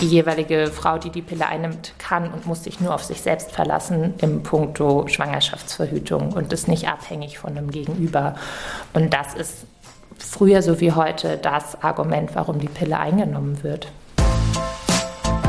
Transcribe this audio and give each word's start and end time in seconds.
die 0.00 0.06
jeweilige 0.06 0.68
Frau, 0.68 0.98
die 0.98 1.10
die 1.10 1.22
Pille 1.22 1.46
einnimmt, 1.46 1.94
kann 1.98 2.32
und 2.32 2.46
muss 2.46 2.64
sich 2.64 2.80
nur 2.80 2.94
auf 2.94 3.04
sich 3.04 3.20
selbst 3.20 3.50
verlassen 3.52 4.14
im 4.18 4.42
Punkto 4.42 5.06
Schwangerschaftsverhütung 5.06 6.32
und 6.32 6.52
ist 6.52 6.68
nicht 6.68 6.88
abhängig 6.88 7.38
von 7.38 7.56
einem 7.56 7.70
Gegenüber. 7.70 8.34
Und 8.92 9.12
das 9.12 9.34
ist 9.34 9.66
früher 10.18 10.62
so 10.62 10.80
wie 10.80 10.92
heute 10.92 11.38
das 11.38 11.82
Argument, 11.82 12.30
warum 12.34 12.58
die 12.58 12.68
Pille 12.68 12.98
eingenommen 12.98 13.62
wird. 13.62 13.92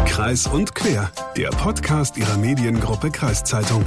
Kreis 0.05 0.45
und 0.47 0.75
Quer, 0.75 1.09
der 1.37 1.49
Podcast 1.49 2.17
ihrer 2.17 2.37
Mediengruppe 2.37 3.11
Kreiszeitung. 3.11 3.85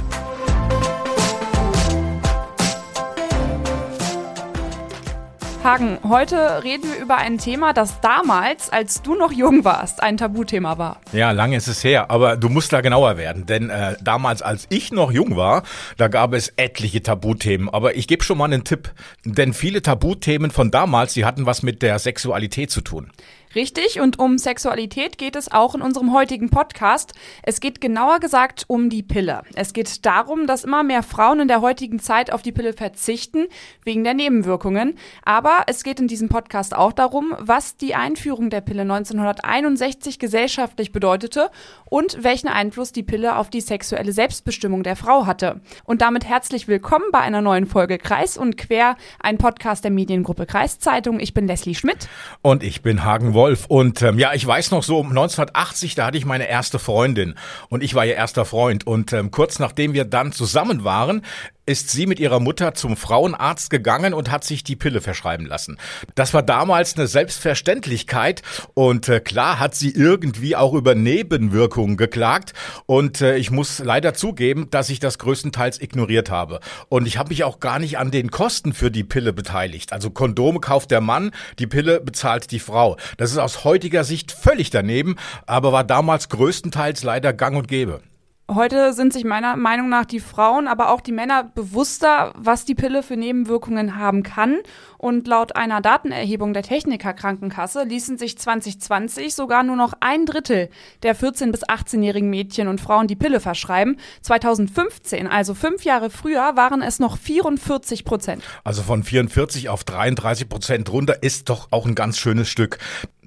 Hagen, 5.65 5.97
heute 6.07 6.63
reden 6.63 6.83
wir 6.93 7.01
über 7.01 7.17
ein 7.17 7.39
Thema, 7.39 7.73
das 7.73 7.99
damals, 7.99 8.69
als 8.69 9.01
du 9.01 9.15
noch 9.15 9.31
jung 9.31 9.65
warst, 9.65 10.03
ein 10.03 10.15
Tabuthema 10.15 10.77
war. 10.77 11.01
Ja, 11.11 11.31
lange 11.31 11.57
ist 11.57 11.65
es 11.67 11.83
her, 11.83 12.11
aber 12.11 12.37
du 12.37 12.49
musst 12.49 12.71
da 12.71 12.81
genauer 12.81 13.17
werden, 13.17 13.47
denn 13.47 13.71
äh, 13.71 13.95
damals, 13.99 14.43
als 14.43 14.67
ich 14.69 14.91
noch 14.91 15.11
jung 15.11 15.35
war, 15.35 15.63
da 15.97 16.07
gab 16.07 16.33
es 16.33 16.49
etliche 16.55 17.01
Tabuthemen. 17.01 17.67
Aber 17.67 17.95
ich 17.95 18.07
gebe 18.07 18.23
schon 18.23 18.37
mal 18.37 18.45
einen 18.45 18.63
Tipp, 18.63 18.91
denn 19.23 19.55
viele 19.55 19.81
Tabuthemen 19.81 20.51
von 20.51 20.69
damals, 20.69 21.15
die 21.15 21.25
hatten 21.25 21.47
was 21.47 21.63
mit 21.63 21.81
der 21.81 21.97
Sexualität 21.97 22.69
zu 22.69 22.81
tun. 22.81 23.09
Richtig, 23.55 24.01
und 24.01 24.19
um 24.19 24.37
Sexualität 24.37 25.17
geht 25.17 25.37
es 25.37 25.49
auch 25.49 25.75
in 25.75 25.81
unserem 25.81 26.11
heutigen 26.11 26.49
Podcast. 26.49 27.13
Es 27.41 27.61
geht 27.61 27.79
genauer 27.79 28.19
gesagt 28.19 28.65
um 28.67 28.89
die 28.89 29.01
Pille. 29.01 29.43
Es 29.55 29.71
geht 29.71 30.05
darum, 30.05 30.45
dass 30.45 30.65
immer 30.65 30.83
mehr 30.83 31.03
Frauen 31.03 31.39
in 31.39 31.47
der 31.47 31.61
heutigen 31.61 31.99
Zeit 31.99 32.33
auf 32.33 32.41
die 32.41 32.51
Pille 32.51 32.73
verzichten, 32.73 33.45
wegen 33.85 34.03
der 34.03 34.13
Nebenwirkungen. 34.13 34.97
Aber 35.23 35.54
es 35.67 35.83
geht 35.83 35.99
in 35.99 36.07
diesem 36.07 36.29
Podcast 36.29 36.75
auch 36.75 36.93
darum, 36.93 37.33
was 37.39 37.77
die 37.77 37.95
Einführung 37.95 38.49
der 38.49 38.61
Pille 38.61 38.81
1961 38.81 40.19
gesellschaftlich 40.19 40.91
bedeutete 40.91 41.49
und 41.85 42.23
welchen 42.23 42.49
Einfluss 42.49 42.91
die 42.91 43.03
Pille 43.03 43.37
auf 43.37 43.49
die 43.49 43.61
sexuelle 43.61 44.11
Selbstbestimmung 44.11 44.83
der 44.83 44.95
Frau 44.95 45.25
hatte. 45.25 45.61
Und 45.85 46.01
damit 46.01 46.25
herzlich 46.25 46.67
willkommen 46.67 47.05
bei 47.11 47.19
einer 47.19 47.41
neuen 47.41 47.67
Folge 47.67 47.97
Kreis 47.97 48.37
und 48.37 48.57
Quer, 48.57 48.95
ein 49.19 49.37
Podcast 49.37 49.83
der 49.83 49.91
Mediengruppe 49.91 50.45
Kreiszeitung. 50.45 51.19
Ich 51.19 51.33
bin 51.33 51.47
Leslie 51.47 51.73
Schmidt. 51.73 52.09
Und 52.41 52.61
ich 52.61 52.81
bin 52.81 53.03
Hagen 53.03 53.33
Wolf. 53.33 53.45
Wolf. 53.45 53.65
Und 53.67 54.01
ähm, 54.01 54.17
ja, 54.17 54.33
ich 54.33 54.45
weiß 54.45 54.71
noch 54.71 54.81
so, 54.83 55.01
1980, 55.01 55.93
da 55.93 56.07
hatte 56.07 56.17
ich 56.17 56.25
meine 56.25 56.47
erste 56.47 56.79
Freundin 56.79 57.35
und 57.69 57.83
ich 57.83 57.93
war 57.93 58.05
ihr 58.05 58.15
erster 58.15 58.43
Freund. 58.43 58.87
Und 58.87 59.13
ähm, 59.13 59.29
kurz 59.31 59.59
nachdem 59.59 59.93
wir 59.93 60.05
dann 60.05 60.31
zusammen 60.31 60.83
waren, 60.83 61.21
ist 61.65 61.89
sie 61.89 62.05
mit 62.05 62.19
ihrer 62.19 62.39
Mutter 62.39 62.73
zum 62.73 62.95
Frauenarzt 62.95 63.69
gegangen 63.69 64.13
und 64.13 64.31
hat 64.31 64.43
sich 64.43 64.63
die 64.63 64.75
Pille 64.75 65.01
verschreiben 65.01 65.45
lassen. 65.45 65.77
Das 66.15 66.33
war 66.33 66.43
damals 66.43 66.95
eine 66.95 67.07
Selbstverständlichkeit 67.07 68.41
und 68.73 69.09
äh, 69.09 69.19
klar 69.19 69.59
hat 69.59 69.75
sie 69.75 69.91
irgendwie 69.91 70.55
auch 70.55 70.73
über 70.73 70.95
Nebenwirkungen 70.95 71.97
geklagt 71.97 72.53
und 72.85 73.21
äh, 73.21 73.37
ich 73.37 73.51
muss 73.51 73.79
leider 73.79 74.13
zugeben, 74.13 74.69
dass 74.69 74.89
ich 74.89 74.99
das 74.99 75.17
größtenteils 75.19 75.81
ignoriert 75.81 76.29
habe. 76.29 76.59
Und 76.89 77.07
ich 77.07 77.17
habe 77.17 77.29
mich 77.29 77.43
auch 77.43 77.59
gar 77.59 77.79
nicht 77.79 77.97
an 77.97 78.11
den 78.11 78.31
Kosten 78.31 78.73
für 78.73 78.91
die 78.91 79.03
Pille 79.03 79.33
beteiligt. 79.33 79.93
Also 79.93 80.09
Kondome 80.09 80.59
kauft 80.59 80.91
der 80.91 81.01
Mann, 81.01 81.31
die 81.59 81.67
Pille 81.67 81.99
bezahlt 81.99 82.51
die 82.51 82.59
Frau. 82.59 82.97
Das 83.17 83.31
ist 83.31 83.37
aus 83.37 83.63
heutiger 83.63 84.03
Sicht 84.03 84.31
völlig 84.31 84.69
daneben, 84.69 85.15
aber 85.45 85.71
war 85.71 85.83
damals 85.83 86.29
größtenteils 86.29 87.03
leider 87.03 87.33
gang 87.33 87.57
und 87.57 87.67
gäbe. 87.67 88.01
Heute 88.47 88.93
sind 88.93 89.11
sich 89.11 89.23
meiner 89.23 89.55
Meinung 89.55 89.89
nach 89.89 90.05
die 90.05 90.19
Frauen, 90.19 90.67
aber 90.67 90.91
auch 90.91 91.01
die 91.01 91.11
Männer 91.11 91.43
bewusster, 91.55 92.31
was 92.37 92.63
die 92.63 92.75
Pille 92.75 93.01
für 93.01 93.17
Nebenwirkungen 93.17 93.95
haben 93.95 94.21
kann. 94.21 94.57
Und 94.99 95.27
laut 95.27 95.55
einer 95.55 95.81
Datenerhebung 95.81 96.53
der 96.53 96.61
Techniker 96.61 97.13
Krankenkasse 97.13 97.83
ließen 97.85 98.19
sich 98.19 98.37
2020 98.37 99.33
sogar 99.33 99.63
nur 99.63 99.75
noch 99.75 99.93
ein 99.99 100.27
Drittel 100.27 100.69
der 101.01 101.15
14- 101.15 101.51
bis 101.51 101.63
18-jährigen 101.63 102.29
Mädchen 102.29 102.67
und 102.67 102.79
Frauen 102.79 103.07
die 103.07 103.15
Pille 103.15 103.39
verschreiben. 103.39 103.97
2015, 104.21 105.27
also 105.27 105.55
fünf 105.55 105.83
Jahre 105.83 106.11
früher, 106.11 106.55
waren 106.55 106.83
es 106.83 106.99
noch 106.99 107.17
44 107.17 108.05
Prozent. 108.05 108.43
Also 108.63 108.83
von 108.83 109.03
44 109.03 109.69
auf 109.69 109.83
33 109.83 110.47
Prozent 110.47 110.91
runter 110.91 111.23
ist 111.23 111.49
doch 111.49 111.69
auch 111.71 111.87
ein 111.87 111.95
ganz 111.95 112.19
schönes 112.19 112.47
Stück. 112.47 112.77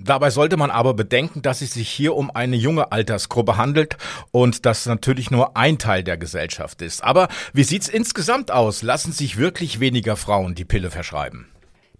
Dabei 0.00 0.30
sollte 0.30 0.56
man 0.56 0.70
aber 0.70 0.94
bedenken, 0.94 1.42
dass 1.42 1.60
es 1.60 1.74
sich 1.74 1.88
hier 1.88 2.14
um 2.14 2.30
eine 2.30 2.54
junge 2.54 2.92
Altersgruppe 2.92 3.56
handelt 3.56 3.96
und 4.30 4.64
das 4.64 4.86
natürlich 4.86 5.07
nur 5.30 5.56
ein 5.56 5.78
Teil 5.78 6.02
der 6.04 6.16
Gesellschaft 6.16 6.82
ist. 6.82 7.02
Aber 7.02 7.28
wie 7.52 7.64
sieht's 7.64 7.88
insgesamt 7.88 8.50
aus? 8.50 8.82
Lassen 8.82 9.12
sich 9.12 9.38
wirklich 9.38 9.80
weniger 9.80 10.16
Frauen 10.16 10.54
die 10.54 10.64
Pille 10.64 10.90
verschreiben? 10.90 11.48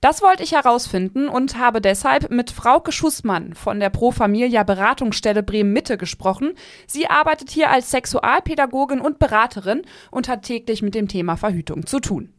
Das 0.01 0.23
wollte 0.23 0.45
ich 0.45 0.53
herausfinden 0.53 1.29
und 1.29 1.59
habe 1.59 1.81
deshalb 1.81 2.31
mit 2.31 2.53
Frauke 2.53 2.93
Schussmann 2.93 3.55
von 3.55 3.81
der 3.81 3.91
Pro 3.91 4.13
Familia 4.13 4.63
Beratungsstelle 4.63 5.43
Bremen 5.43 5.73
Mitte 5.73 5.97
gesprochen. 5.97 6.53
Sie 6.87 7.09
arbeitet 7.09 7.51
hier 7.51 7.71
als 7.71 7.91
Sexualpädagogin 7.91 9.01
und 9.01 9.19
Beraterin 9.19 9.83
und 10.13 10.29
hat 10.29 10.43
täglich 10.43 10.83
mit 10.83 10.95
dem 10.95 11.09
Thema 11.09 11.37
Verhütung 11.37 11.85
zu 11.85 11.99
tun. 11.99 12.33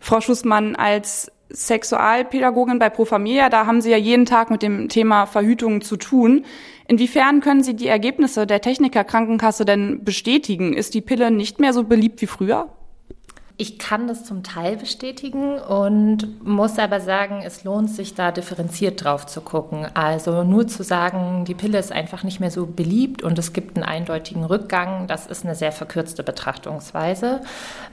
Frau 0.00 0.22
Schussmann, 0.22 0.76
als 0.76 1.30
Sexualpädagogin 1.50 2.78
bei 2.78 2.88
Pro 2.88 3.04
Familia, 3.04 3.50
da 3.50 3.66
haben 3.66 3.82
Sie 3.82 3.90
ja 3.90 3.98
jeden 3.98 4.24
Tag 4.24 4.50
mit 4.50 4.62
dem 4.62 4.88
Thema 4.88 5.26
Verhütung 5.26 5.82
zu 5.82 5.98
tun. 5.98 6.46
Inwiefern 6.88 7.42
können 7.42 7.62
Sie 7.62 7.76
die 7.76 7.86
Ergebnisse 7.86 8.46
der 8.46 8.62
Techniker 8.62 9.04
Krankenkasse 9.04 9.66
denn 9.66 10.04
bestätigen? 10.04 10.72
Ist 10.72 10.94
die 10.94 11.02
Pille 11.02 11.30
nicht 11.30 11.60
mehr 11.60 11.74
so 11.74 11.84
beliebt 11.84 12.22
wie 12.22 12.26
früher? 12.26 12.77
Ich 13.60 13.76
kann 13.80 14.06
das 14.06 14.22
zum 14.22 14.44
Teil 14.44 14.76
bestätigen 14.76 15.58
und 15.58 16.46
muss 16.46 16.78
aber 16.78 17.00
sagen, 17.00 17.42
es 17.44 17.64
lohnt 17.64 17.90
sich 17.90 18.14
da 18.14 18.30
differenziert 18.30 19.02
drauf 19.02 19.26
zu 19.26 19.40
gucken. 19.40 19.88
Also 19.94 20.44
nur 20.44 20.68
zu 20.68 20.84
sagen, 20.84 21.44
die 21.44 21.56
Pille 21.56 21.76
ist 21.76 21.90
einfach 21.90 22.22
nicht 22.22 22.38
mehr 22.38 22.52
so 22.52 22.66
beliebt 22.66 23.24
und 23.24 23.36
es 23.36 23.52
gibt 23.52 23.76
einen 23.76 23.84
eindeutigen 23.84 24.44
Rückgang, 24.44 25.08
das 25.08 25.26
ist 25.26 25.44
eine 25.44 25.56
sehr 25.56 25.72
verkürzte 25.72 26.22
Betrachtungsweise, 26.22 27.40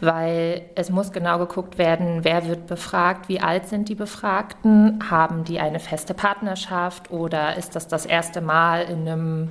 weil 0.02 0.62
es 0.76 0.92
muss 0.92 1.12
genau 1.12 1.40
geguckt 1.40 1.80
werden, 1.80 2.20
wer 2.22 2.48
wird 2.48 2.68
befragt, 2.68 3.28
wie 3.28 3.40
alt 3.40 3.68
sind 3.68 3.90
die 3.90 3.96
Befragten, 3.96 5.00
haben 5.10 5.46
die 5.46 5.60
eine 5.60 5.80
feste 5.80 6.14
Partnerschaft 6.14 7.10
oder 7.10 7.58
ist 7.58 7.76
das 7.76 7.88
das 7.88 8.06
erste 8.06 8.40
Mal 8.40 8.84
in 8.84 9.10
einem 9.10 9.50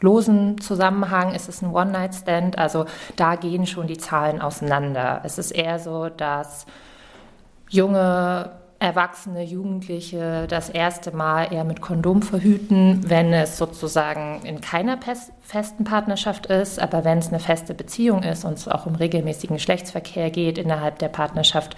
losen 0.00 0.60
Zusammenhang, 0.60 1.34
ist 1.34 1.48
es 1.48 1.62
ein 1.62 1.72
One-Night-Stand. 1.72 2.58
Also 2.58 2.86
da 3.16 3.36
gehen 3.36 3.66
schon 3.66 3.86
die 3.86 3.98
Zahlen 3.98 4.40
auseinander. 4.40 5.20
Es 5.24 5.38
ist 5.38 5.50
eher 5.50 5.78
so, 5.78 6.08
dass 6.08 6.66
junge 7.68 8.50
Erwachsene, 8.80 9.42
Jugendliche 9.42 10.46
das 10.46 10.68
erste 10.68 11.16
Mal 11.16 11.52
eher 11.52 11.64
mit 11.64 11.80
Kondom 11.80 12.20
verhüten, 12.20 13.00
wenn 13.08 13.32
es 13.32 13.56
sozusagen 13.56 14.42
in 14.44 14.60
keiner 14.60 14.98
festen 15.40 15.84
Partnerschaft 15.84 16.46
ist. 16.46 16.78
Aber 16.78 17.02
wenn 17.04 17.18
es 17.18 17.28
eine 17.28 17.40
feste 17.40 17.72
Beziehung 17.72 18.22
ist 18.22 18.44
und 18.44 18.54
es 18.54 18.68
auch 18.68 18.84
um 18.84 18.94
regelmäßigen 18.94 19.56
Geschlechtsverkehr 19.56 20.30
geht 20.30 20.58
innerhalb 20.58 20.98
der 20.98 21.08
Partnerschaft, 21.08 21.76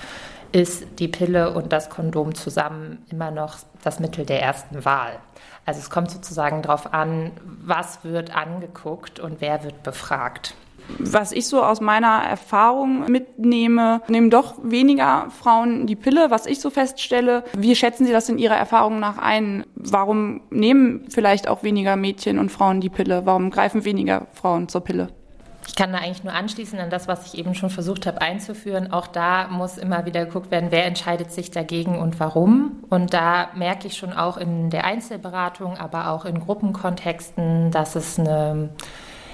ist 0.56 0.86
die 1.00 1.08
Pille 1.08 1.52
und 1.52 1.70
das 1.70 1.90
Kondom 1.90 2.34
zusammen 2.34 3.04
immer 3.10 3.30
noch 3.30 3.56
das 3.84 4.00
Mittel 4.00 4.24
der 4.24 4.40
ersten 4.40 4.86
Wahl. 4.86 5.18
Also 5.66 5.80
es 5.80 5.90
kommt 5.90 6.10
sozusagen 6.10 6.62
darauf 6.62 6.94
an, 6.94 7.32
was 7.62 8.04
wird 8.04 8.34
angeguckt 8.34 9.20
und 9.20 9.42
wer 9.42 9.64
wird 9.64 9.82
befragt. 9.82 10.54
Was 10.98 11.32
ich 11.32 11.46
so 11.46 11.62
aus 11.62 11.82
meiner 11.82 12.22
Erfahrung 12.22 13.10
mitnehme, 13.10 14.00
nehmen 14.08 14.30
doch 14.30 14.54
weniger 14.62 15.26
Frauen 15.30 15.86
die 15.86 15.96
Pille, 15.96 16.30
was 16.30 16.46
ich 16.46 16.60
so 16.60 16.70
feststelle. 16.70 17.44
Wie 17.54 17.76
schätzen 17.76 18.06
Sie 18.06 18.12
das 18.12 18.30
in 18.30 18.38
Ihrer 18.38 18.56
Erfahrung 18.56 18.98
nach 18.98 19.18
ein? 19.18 19.66
Warum 19.74 20.40
nehmen 20.48 21.04
vielleicht 21.10 21.48
auch 21.48 21.64
weniger 21.64 21.96
Mädchen 21.96 22.38
und 22.38 22.50
Frauen 22.50 22.80
die 22.80 22.88
Pille? 22.88 23.26
Warum 23.26 23.50
greifen 23.50 23.84
weniger 23.84 24.26
Frauen 24.32 24.68
zur 24.68 24.82
Pille? 24.82 25.08
Ich 25.66 25.74
kann 25.74 25.92
da 25.92 25.98
eigentlich 25.98 26.24
nur 26.24 26.32
anschließen 26.32 26.78
an 26.78 26.90
das, 26.90 27.08
was 27.08 27.26
ich 27.26 27.38
eben 27.38 27.54
schon 27.54 27.70
versucht 27.70 28.06
habe 28.06 28.20
einzuführen. 28.20 28.92
Auch 28.92 29.06
da 29.06 29.48
muss 29.48 29.78
immer 29.78 30.06
wieder 30.06 30.24
geguckt 30.24 30.50
werden, 30.50 30.68
wer 30.70 30.86
entscheidet 30.86 31.32
sich 31.32 31.50
dagegen 31.50 31.98
und 31.98 32.18
warum. 32.20 32.84
Und 32.88 33.12
da 33.12 33.48
merke 33.54 33.88
ich 33.88 33.96
schon 33.96 34.12
auch 34.12 34.36
in 34.36 34.70
der 34.70 34.84
Einzelberatung, 34.84 35.76
aber 35.76 36.10
auch 36.10 36.24
in 36.24 36.40
Gruppenkontexten, 36.40 37.70
dass 37.70 37.96
es 37.96 38.18
eine 38.18 38.70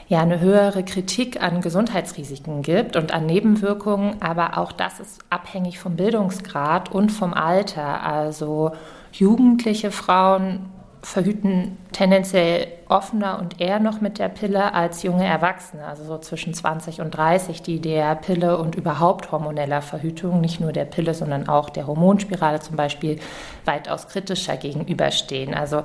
ja, 0.09 0.21
eine 0.21 0.41
höhere 0.41 0.85
Kritik 0.85 1.43
an 1.43 1.63
Gesundheitsrisiken 1.63 2.61
gibt 2.61 2.97
und 2.97 3.13
an 3.13 3.25
Nebenwirkungen, 3.25 4.21
aber 4.21 4.59
auch 4.59 4.71
das 4.73 5.01
ist 5.01 5.25
abhängig 5.31 5.79
vom 5.79 5.97
Bildungsgrad 5.97 6.93
und 6.93 7.11
vom 7.11 7.33
Alter. 7.33 8.03
Also 8.03 8.73
jugendliche 9.11 9.91
Frauen 9.91 10.69
verhüten 11.03 11.77
tendenziell 11.91 12.69
offener 12.89 13.41
und 13.41 13.61
eher 13.61 13.81
noch 13.81 14.01
mit 14.01 14.19
der 14.19 14.29
Pille 14.29 14.73
als 14.73 15.03
junge 15.03 15.27
Erwachsene, 15.27 15.85
also 15.85 16.05
so 16.05 16.19
zwischen 16.19 16.55
20 16.55 17.01
und 17.01 17.11
30, 17.11 17.61
die 17.61 17.81
der 17.81 18.15
Pille 18.15 18.57
und 18.57 18.77
überhaupt 18.77 19.33
hormoneller 19.33 19.83
Verhütung, 19.83 20.41
nicht 20.41 20.61
nur 20.61 20.73
der 20.73 20.85
Pille, 20.85 21.13
sondern 21.13 21.49
auch 21.49 21.71
der 21.71 21.89
Hormonspirale 21.89 22.61
zum 22.61 22.77
Beispiel, 22.77 23.19
weitaus 23.65 24.07
kritischer 24.09 24.57
gegenüberstehen. 24.57 25.55
Also 25.55 25.83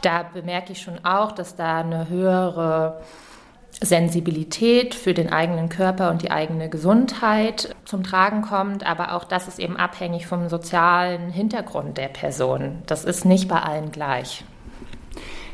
da 0.00 0.22
bemerke 0.22 0.72
ich 0.72 0.80
schon 0.80 1.04
auch, 1.04 1.32
dass 1.32 1.54
da 1.54 1.78
eine 1.78 2.08
höhere 2.08 3.00
Sensibilität 3.80 4.94
für 4.94 5.14
den 5.14 5.32
eigenen 5.32 5.68
Körper 5.68 6.10
und 6.10 6.22
die 6.22 6.30
eigene 6.30 6.68
Gesundheit 6.68 7.74
zum 7.84 8.02
Tragen 8.02 8.42
kommt, 8.42 8.86
aber 8.86 9.14
auch 9.14 9.24
das 9.24 9.48
ist 9.48 9.58
eben 9.58 9.76
abhängig 9.76 10.26
vom 10.26 10.48
sozialen 10.48 11.30
Hintergrund 11.30 11.98
der 11.98 12.08
Person. 12.08 12.82
Das 12.86 13.04
ist 13.04 13.24
nicht 13.24 13.48
bei 13.48 13.60
allen 13.60 13.90
gleich. 13.90 14.44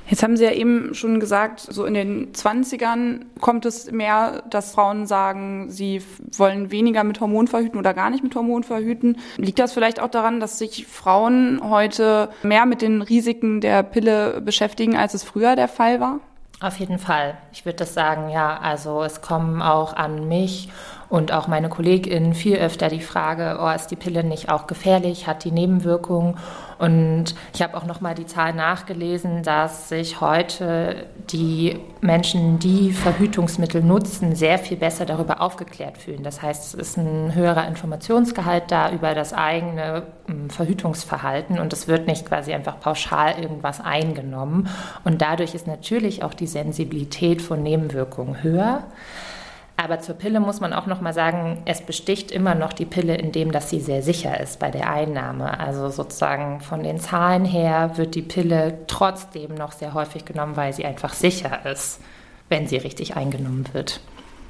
Jetzt 0.08 0.22
haben 0.22 0.36
Sie 0.36 0.44
ja 0.44 0.52
eben 0.52 0.94
schon 0.94 1.20
gesagt, 1.20 1.60
so 1.60 1.84
in 1.84 1.94
den 1.94 2.32
20ern 2.32 3.20
kommt 3.40 3.64
es 3.64 3.90
mehr, 3.90 4.42
dass 4.50 4.74
Frauen 4.74 5.06
sagen, 5.06 5.70
sie 5.70 6.02
wollen 6.36 6.70
weniger 6.70 7.02
mit 7.04 7.20
Hormon 7.20 7.46
verhüten 7.46 7.78
oder 7.78 7.94
gar 7.94 8.10
nicht 8.10 8.22
mit 8.22 8.34
Hormon 8.34 8.62
verhüten. 8.62 9.16
Liegt 9.38 9.58
das 9.58 9.72
vielleicht 9.72 10.00
auch 10.00 10.10
daran, 10.10 10.38
dass 10.38 10.58
sich 10.58 10.86
Frauen 10.86 11.60
heute 11.62 12.28
mehr 12.42 12.66
mit 12.66 12.82
den 12.82 13.00
Risiken 13.00 13.60
der 13.60 13.82
Pille 13.84 14.42
beschäftigen, 14.42 14.96
als 14.96 15.14
es 15.14 15.22
früher 15.22 15.56
der 15.56 15.68
Fall 15.68 16.00
war? 16.00 16.20
Auf 16.62 16.78
jeden 16.78 17.00
Fall. 17.00 17.36
Ich 17.50 17.64
würde 17.64 17.78
das 17.78 17.92
sagen, 17.92 18.28
ja. 18.28 18.56
Also 18.56 19.02
es 19.02 19.20
kommen 19.20 19.60
auch 19.60 19.94
an 19.94 20.28
mich 20.28 20.68
und 21.08 21.32
auch 21.32 21.48
meine 21.48 21.68
KollegInnen 21.68 22.34
viel 22.34 22.56
öfter 22.56 22.88
die 22.88 23.00
Frage, 23.00 23.58
oh, 23.60 23.68
ist 23.68 23.88
die 23.88 23.96
Pille 23.96 24.22
nicht 24.22 24.48
auch 24.48 24.68
gefährlich, 24.68 25.26
hat 25.26 25.42
die 25.42 25.50
Nebenwirkungen? 25.50 26.38
Und 26.82 27.36
ich 27.54 27.62
habe 27.62 27.76
auch 27.76 27.86
noch 27.86 28.00
mal 28.00 28.16
die 28.16 28.26
Zahl 28.26 28.54
nachgelesen, 28.54 29.44
dass 29.44 29.88
sich 29.88 30.20
heute 30.20 31.06
die 31.30 31.78
Menschen, 32.00 32.58
die 32.58 32.92
Verhütungsmittel 32.92 33.84
nutzen, 33.84 34.34
sehr 34.34 34.58
viel 34.58 34.76
besser 34.76 35.06
darüber 35.06 35.40
aufgeklärt 35.40 35.96
fühlen. 35.96 36.24
Das 36.24 36.42
heißt, 36.42 36.74
es 36.74 36.74
ist 36.74 36.96
ein 36.96 37.36
höherer 37.36 37.68
Informationsgehalt 37.68 38.64
da 38.72 38.90
über 38.90 39.14
das 39.14 39.32
eigene 39.32 40.08
hm, 40.26 40.50
Verhütungsverhalten 40.50 41.60
und 41.60 41.72
es 41.72 41.86
wird 41.86 42.08
nicht 42.08 42.26
quasi 42.26 42.52
einfach 42.52 42.80
pauschal 42.80 43.40
irgendwas 43.40 43.80
eingenommen. 43.80 44.68
Und 45.04 45.22
dadurch 45.22 45.54
ist 45.54 45.68
natürlich 45.68 46.24
auch 46.24 46.34
die 46.34 46.48
Sensibilität 46.48 47.42
von 47.42 47.62
Nebenwirkungen 47.62 48.42
höher. 48.42 48.82
Aber 49.76 50.00
zur 50.00 50.14
Pille 50.14 50.38
muss 50.38 50.60
man 50.60 50.72
auch 50.72 50.86
noch 50.86 51.00
mal 51.00 51.12
sagen, 51.12 51.62
es 51.64 51.80
besticht 51.80 52.30
immer 52.30 52.54
noch 52.54 52.72
die 52.72 52.84
Pille 52.84 53.16
in 53.16 53.32
dem, 53.32 53.52
dass 53.52 53.70
sie 53.70 53.80
sehr 53.80 54.02
sicher 54.02 54.38
ist 54.38 54.58
bei 54.58 54.70
der 54.70 54.90
Einnahme. 54.90 55.58
Also 55.58 55.88
sozusagen 55.88 56.60
von 56.60 56.82
den 56.82 57.00
Zahlen 57.00 57.44
her 57.44 57.92
wird 57.96 58.14
die 58.14 58.22
Pille 58.22 58.78
trotzdem 58.86 59.54
noch 59.54 59.72
sehr 59.72 59.94
häufig 59.94 60.24
genommen, 60.24 60.56
weil 60.56 60.72
sie 60.72 60.84
einfach 60.84 61.14
sicher 61.14 61.66
ist, 61.66 62.00
wenn 62.48 62.66
sie 62.68 62.76
richtig 62.76 63.16
eingenommen 63.16 63.66
wird. 63.72 64.00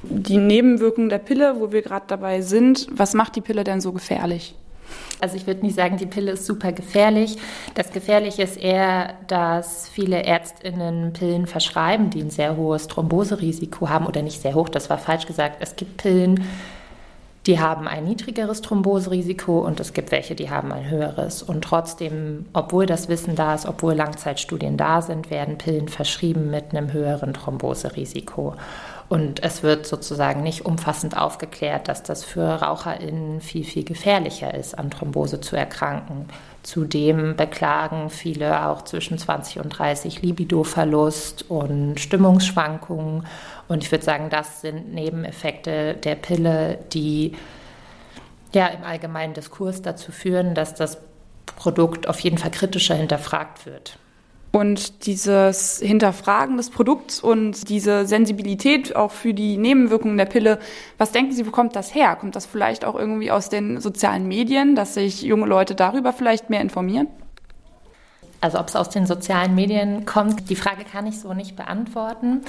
Die 0.03 0.37
Nebenwirkungen 0.37 1.09
der 1.09 1.19
Pille, 1.19 1.55
wo 1.59 1.71
wir 1.71 1.81
gerade 1.81 2.05
dabei 2.07 2.41
sind, 2.41 2.87
was 2.91 3.13
macht 3.13 3.35
die 3.37 3.41
Pille 3.41 3.63
denn 3.63 3.79
so 3.79 3.93
gefährlich? 3.93 4.55
Also 5.19 5.37
ich 5.37 5.47
würde 5.47 5.65
nicht 5.65 5.75
sagen, 5.75 5.95
die 5.95 6.05
Pille 6.05 6.31
ist 6.31 6.45
super 6.45 6.73
gefährlich. 6.73 7.37
Das 7.75 7.91
Gefährliche 7.91 8.43
ist 8.43 8.57
eher, 8.57 9.13
dass 9.27 9.87
viele 9.87 10.23
Ärztinnen 10.23 11.13
Pillen 11.13 11.47
verschreiben, 11.47 12.09
die 12.09 12.21
ein 12.21 12.29
sehr 12.29 12.57
hohes 12.57 12.87
Thromboserisiko 12.87 13.87
haben 13.87 14.05
oder 14.05 14.21
nicht 14.21 14.41
sehr 14.41 14.53
hoch, 14.53 14.67
das 14.67 14.89
war 14.89 14.97
falsch 14.97 15.25
gesagt. 15.25 15.57
Es 15.61 15.77
gibt 15.77 15.95
Pillen, 15.95 16.43
die 17.45 17.59
haben 17.59 17.87
ein 17.87 18.05
niedrigeres 18.05 18.61
Thromboserisiko 18.61 19.59
und 19.59 19.79
es 19.79 19.93
gibt 19.93 20.11
welche, 20.11 20.33
die 20.33 20.49
haben 20.49 20.71
ein 20.71 20.89
höheres. 20.89 21.43
Und 21.43 21.63
trotzdem, 21.63 22.45
obwohl 22.53 22.85
das 22.85 23.09
Wissen 23.09 23.35
da 23.35 23.53
ist, 23.55 23.65
obwohl 23.65 23.93
Langzeitstudien 23.93 24.77
da 24.77 25.01
sind, 25.01 25.29
werden 25.29 25.57
Pillen 25.57 25.89
verschrieben 25.89 26.51
mit 26.51 26.71
einem 26.71 26.93
höheren 26.93 27.33
Thromboserisiko. 27.33 28.55
Und 29.13 29.43
es 29.43 29.61
wird 29.61 29.85
sozusagen 29.85 30.41
nicht 30.41 30.65
umfassend 30.65 31.15
aufgeklärt, 31.15 31.87
dass 31.87 32.01
das 32.01 32.23
für 32.25 32.63
RaucherInnen 32.63 33.41
viel, 33.41 33.63
viel 33.63 33.83
gefährlicher 33.83 34.51
ist, 34.55 34.75
an 34.75 34.89
Thrombose 34.89 35.39
zu 35.39 35.55
erkranken. 35.55 36.25
Zudem 36.63 37.35
beklagen 37.35 38.09
viele 38.09 38.65
auch 38.67 38.81
zwischen 38.81 39.19
20 39.19 39.59
und 39.59 39.69
30 39.69 40.23
Libidoverlust 40.23 41.47
und 41.47 41.99
Stimmungsschwankungen. 41.99 43.27
Und 43.67 43.83
ich 43.83 43.91
würde 43.91 44.03
sagen, 44.03 44.31
das 44.31 44.61
sind 44.61 44.95
Nebeneffekte 44.95 45.93
der 45.93 46.15
Pille, 46.15 46.79
die 46.91 47.33
ja 48.51 48.65
im 48.65 48.83
allgemeinen 48.83 49.35
Diskurs 49.35 49.83
dazu 49.83 50.11
führen, 50.11 50.55
dass 50.55 50.73
das 50.73 50.97
Produkt 51.45 52.07
auf 52.07 52.19
jeden 52.21 52.39
Fall 52.39 52.49
kritischer 52.49 52.95
hinterfragt 52.95 53.67
wird. 53.67 53.99
Und 54.55 55.07
dieses 55.07 55.79
Hinterfragen 55.79 56.57
des 56.57 56.69
Produkts 56.69 57.19
und 57.19 57.69
diese 57.69 58.05
Sensibilität 58.05 58.95
auch 58.95 59.09
für 59.09 59.33
die 59.33 59.57
Nebenwirkungen 59.57 60.15
der 60.15 60.25
Pille, 60.25 60.59
was 60.99 61.11
denken 61.11 61.31
Sie, 61.31 61.47
wo 61.47 61.49
kommt 61.49 61.75
das 61.75 61.95
her? 61.95 62.15
Kommt 62.15 62.35
das 62.35 62.45
vielleicht 62.45 62.85
auch 62.85 62.93
irgendwie 62.93 63.31
aus 63.31 63.49
den 63.49 63.81
sozialen 63.81 64.27
Medien, 64.27 64.75
dass 64.75 64.93
sich 64.93 65.23
junge 65.23 65.47
Leute 65.47 65.73
darüber 65.73 66.13
vielleicht 66.13 66.51
mehr 66.51 66.61
informieren? 66.61 67.07
Also 68.41 68.59
ob 68.59 68.67
es 68.67 68.75
aus 68.75 68.89
den 68.91 69.07
sozialen 69.07 69.55
Medien 69.55 70.05
kommt, 70.05 70.47
die 70.51 70.55
Frage 70.55 70.83
kann 70.83 71.07
ich 71.07 71.19
so 71.19 71.33
nicht 71.33 71.55
beantworten. 71.55 72.41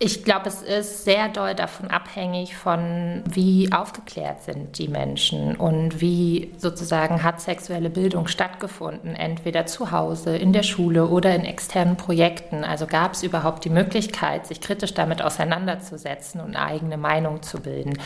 Ich 0.00 0.22
glaube, 0.22 0.48
es 0.48 0.62
ist 0.62 1.04
sehr 1.04 1.28
doll 1.28 1.56
davon 1.56 1.90
abhängig 1.90 2.56
von, 2.56 3.24
wie 3.28 3.72
aufgeklärt 3.72 4.44
sind 4.44 4.78
die 4.78 4.86
Menschen 4.86 5.56
und 5.56 6.00
wie 6.00 6.54
sozusagen 6.56 7.24
hat 7.24 7.40
sexuelle 7.40 7.90
Bildung 7.90 8.28
stattgefunden, 8.28 9.16
entweder 9.16 9.66
zu 9.66 9.90
Hause, 9.90 10.36
in 10.36 10.52
der 10.52 10.62
Schule 10.62 11.08
oder 11.08 11.34
in 11.34 11.44
externen 11.44 11.96
Projekten. 11.96 12.62
Also 12.62 12.86
gab 12.86 13.14
es 13.14 13.24
überhaupt 13.24 13.64
die 13.64 13.70
Möglichkeit, 13.70 14.46
sich 14.46 14.60
kritisch 14.60 14.94
damit 14.94 15.20
auseinanderzusetzen 15.20 16.40
und 16.40 16.54
eine 16.54 16.64
eigene 16.64 16.96
Meinung 16.96 17.42
zu 17.42 17.58
bilden. 17.58 17.98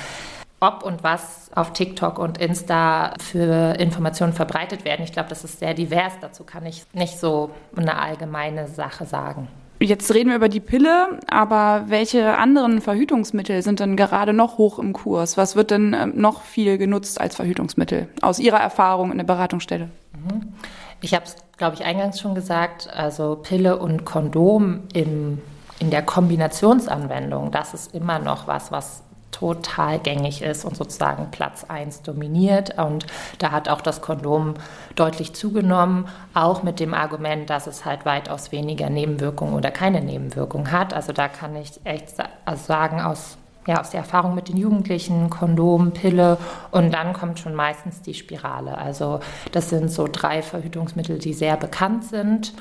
Ob 0.61 0.85
und 0.85 1.05
was 1.05 1.51
auf 1.55 1.75
TikTok 1.75 2.19
und 2.19 2.39
Insta 2.39 3.13
für 3.21 3.75
Informationen 3.79 4.33
verbreitet 4.33 4.87
werden, 4.87 5.05
ich 5.05 5.13
glaube, 5.13 5.29
das 5.29 5.45
ist 5.45 5.59
sehr 5.59 5.75
divers. 5.75 6.15
Dazu 6.23 6.45
kann 6.45 6.65
ich 6.65 6.85
nicht 6.95 7.21
so 7.21 7.51
eine 7.77 7.99
allgemeine 7.99 8.67
Sache 8.67 9.05
sagen. 9.05 9.49
Jetzt 9.83 10.15
reden 10.15 10.31
wir 10.31 10.37
über 10.37 10.49
die 10.49 10.61
Pille, 10.61 11.19
aber 11.29 11.85
welche 11.89 12.37
anderen 12.37 12.81
Verhütungsmittel 12.81 13.63
sind 13.63 13.81
denn 13.81 13.97
gerade 13.97 14.33
noch 14.33 14.57
hoch 14.57 14.79
im 14.79 14.93
Kurs? 14.93 15.37
Was 15.37 15.57
wird 15.57 15.73
denn 15.73 15.95
ähm, 15.99 16.13
noch 16.15 16.43
viel 16.43 16.79
genutzt 16.79 17.21
als 17.21 17.35
Verhütungsmittel 17.35 18.09
aus 18.21 18.39
Ihrer 18.39 18.61
Erfahrung 18.61 19.11
in 19.11 19.19
der 19.19 19.25
Beratungsstelle? 19.25 19.91
Mhm. 20.13 20.53
Ich 21.01 21.15
habe 21.15 21.25
es, 21.25 21.37
glaube 21.57 21.75
ich, 21.75 21.85
eingangs 21.85 22.21
schon 22.21 22.37
gesagt, 22.37 22.89
also 22.95 23.37
Pille 23.43 23.77
und 23.77 24.05
Kondom 24.05 24.83
im, 24.95 25.41
in 25.81 25.91
der 25.91 26.03
Kombinationsanwendung, 26.03 27.51
das 27.51 27.75
ist 27.75 27.93
immer 27.93 28.21
noch 28.21 28.47
was, 28.47 28.71
was 28.71 29.03
total 29.33 29.99
gängig 29.99 30.43
ist 30.43 30.65
und 30.65 30.77
sozusagen 30.77 31.31
Platz 31.33 31.65
1 31.65 32.03
dominiert. 32.03 32.79
Und 32.79 33.07
da 33.39 33.51
hat 33.51 33.69
auch 33.69 33.81
das 33.81 34.01
Kondom 34.01 34.55
deutlich 34.95 35.33
zugenommen, 35.33 36.07
auch 36.35 36.63
mit 36.63 36.79
dem 36.79 36.95
Argument, 36.95 37.51
dass 37.51 37.67
es 37.67 37.85
halt 37.85 38.07
weitaus 38.07 38.53
weniger 38.53 38.89
Nebenwirkungen 38.89 39.55
oder 39.55 39.73
keine 39.73 40.01
Nebenwirkungen 40.01 40.71
hat. 40.71 40.95
Also 40.95 41.13
da 41.13 41.27
kann 41.27 41.57
ich 41.57 41.81
echt 41.85 42.15
also 42.45 42.65
sagen, 42.65 43.01
aus 43.01 43.39
ja, 43.67 43.81
aus 43.81 43.91
der 43.91 44.01
Erfahrung 44.01 44.35
mit 44.35 44.49
den 44.49 44.57
Jugendlichen, 44.57 45.31
Kondom, 45.31 45.93
Pille 45.93 46.37
und 46.73 46.93
dann 46.93 47.13
kommt 47.13 47.39
schon 47.39 47.55
meistens 47.55 48.03
die 48.03 48.15
Spirale. 48.15 48.77
Also 48.77 49.21
das 49.53 49.71
sind 49.71 49.91
so 49.91 50.09
drei 50.11 50.43
Verhütungsmittel, 50.43 51.19
die 51.19 51.33
sehr 51.33 51.57
bekannt 51.57 52.05
sind 52.05 52.55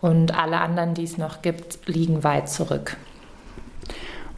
und 0.00 0.36
alle 0.36 0.60
anderen, 0.60 0.94
die 0.94 1.04
es 1.04 1.18
noch 1.18 1.42
gibt, 1.42 1.86
liegen 1.86 2.24
weit 2.24 2.48
zurück. 2.48 2.96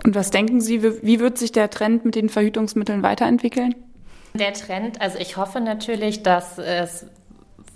Und 0.05 0.15
was 0.15 0.31
denken 0.31 0.61
Sie, 0.61 0.83
wie 0.83 1.21
wird 1.21 1.39
sich 1.39 1.53
der 1.53 1.71
Trend 1.71 2.05
mit 2.05 2.15
den 2.15 2.29
Verhütungsmitteln 2.29 3.03
weiterentwickeln? 3.03 3.75
Der 4.35 4.53
Trend, 4.53 5.01
also 5.01 5.19
ich 5.19 5.37
hoffe 5.37 5.61
natürlich, 5.61 6.23
dass 6.23 6.59
es 6.59 7.07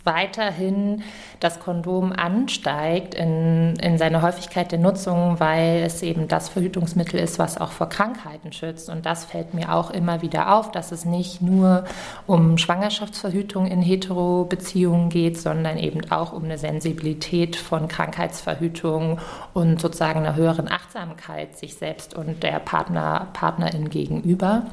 weiterhin 0.05 1.03
das 1.41 1.61
Kondom 1.61 2.13
ansteigt 2.13 3.15
in, 3.15 3.75
in 3.77 3.99
seiner 3.99 4.23
Häufigkeit 4.23 4.71
der 4.71 4.79
Nutzung, 4.79 5.41
weil 5.41 5.83
es 5.85 6.03
eben 6.03 6.29
das 6.29 6.49
Verhütungsmittel 6.49 7.19
ist, 7.19 7.39
was 7.39 7.59
auch 7.59 7.73
vor 7.73 7.89
Krankheiten 7.89 8.53
schützt. 8.53 8.89
Und 8.89 9.07
das 9.07 9.25
fällt 9.25 9.55
mir 9.55 9.75
auch 9.75 9.91
immer 9.91 10.23
wieder 10.23 10.55
auf, 10.55 10.71
dass 10.71 10.93
es 10.93 11.05
nicht 11.05 11.43
nur 11.43 11.85
um 12.27 12.59
Schwangerschaftsverhütung 12.59 13.67
in 13.67 13.83
Hetero-Beziehungen 13.83 15.09
geht, 15.09 15.41
sondern 15.41 15.79
eben 15.79 16.11
auch 16.11 16.33
um 16.33 16.45
eine 16.45 16.59
Sensibilität 16.59 17.57
von 17.57 17.89
Krankheitsverhütung 17.89 19.19
und 19.55 19.81
sozusagen 19.81 20.21
einer 20.21 20.37
höheren 20.37 20.71
Achtsamkeit 20.71 21.57
sich 21.57 21.75
selbst 21.75 22.15
und 22.15 22.43
der 22.43 22.59
Partner, 22.59 23.29
Partnerin 23.33 23.89
gegenüber. 23.91 24.67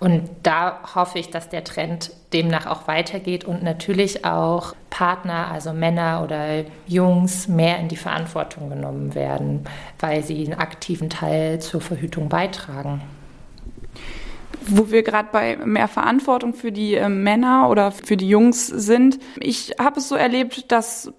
Und 0.00 0.28
da 0.42 0.80
hoffe 0.94 1.18
ich, 1.18 1.30
dass 1.30 1.48
der 1.48 1.64
Trend 1.64 2.10
demnach 2.32 2.66
auch 2.66 2.88
weitergeht 2.88 3.44
und 3.44 3.62
natürlich 3.62 4.24
auch 4.24 4.74
Partner, 4.90 5.50
also 5.50 5.72
Männer 5.72 6.22
oder 6.22 6.64
Jungs, 6.86 7.48
mehr 7.48 7.78
in 7.78 7.88
die 7.88 7.96
Verantwortung 7.96 8.70
genommen 8.70 9.14
werden, 9.14 9.64
weil 10.00 10.22
sie 10.22 10.44
einen 10.44 10.58
aktiven 10.58 11.10
Teil 11.10 11.60
zur 11.60 11.80
Verhütung 11.80 12.28
beitragen. 12.28 13.02
Wo 14.66 14.90
wir 14.90 15.02
gerade 15.02 15.28
bei 15.30 15.56
mehr 15.56 15.88
Verantwortung 15.88 16.54
für 16.54 16.72
die 16.72 16.94
äh, 16.94 17.08
Männer 17.08 17.68
oder 17.68 17.92
für 17.92 18.16
die 18.16 18.28
Jungs 18.28 18.66
sind. 18.66 19.18
Ich 19.38 19.74
habe 19.78 20.00
es 20.00 20.08
so 20.08 20.14
erlebt, 20.14 20.72
dass 20.72 21.12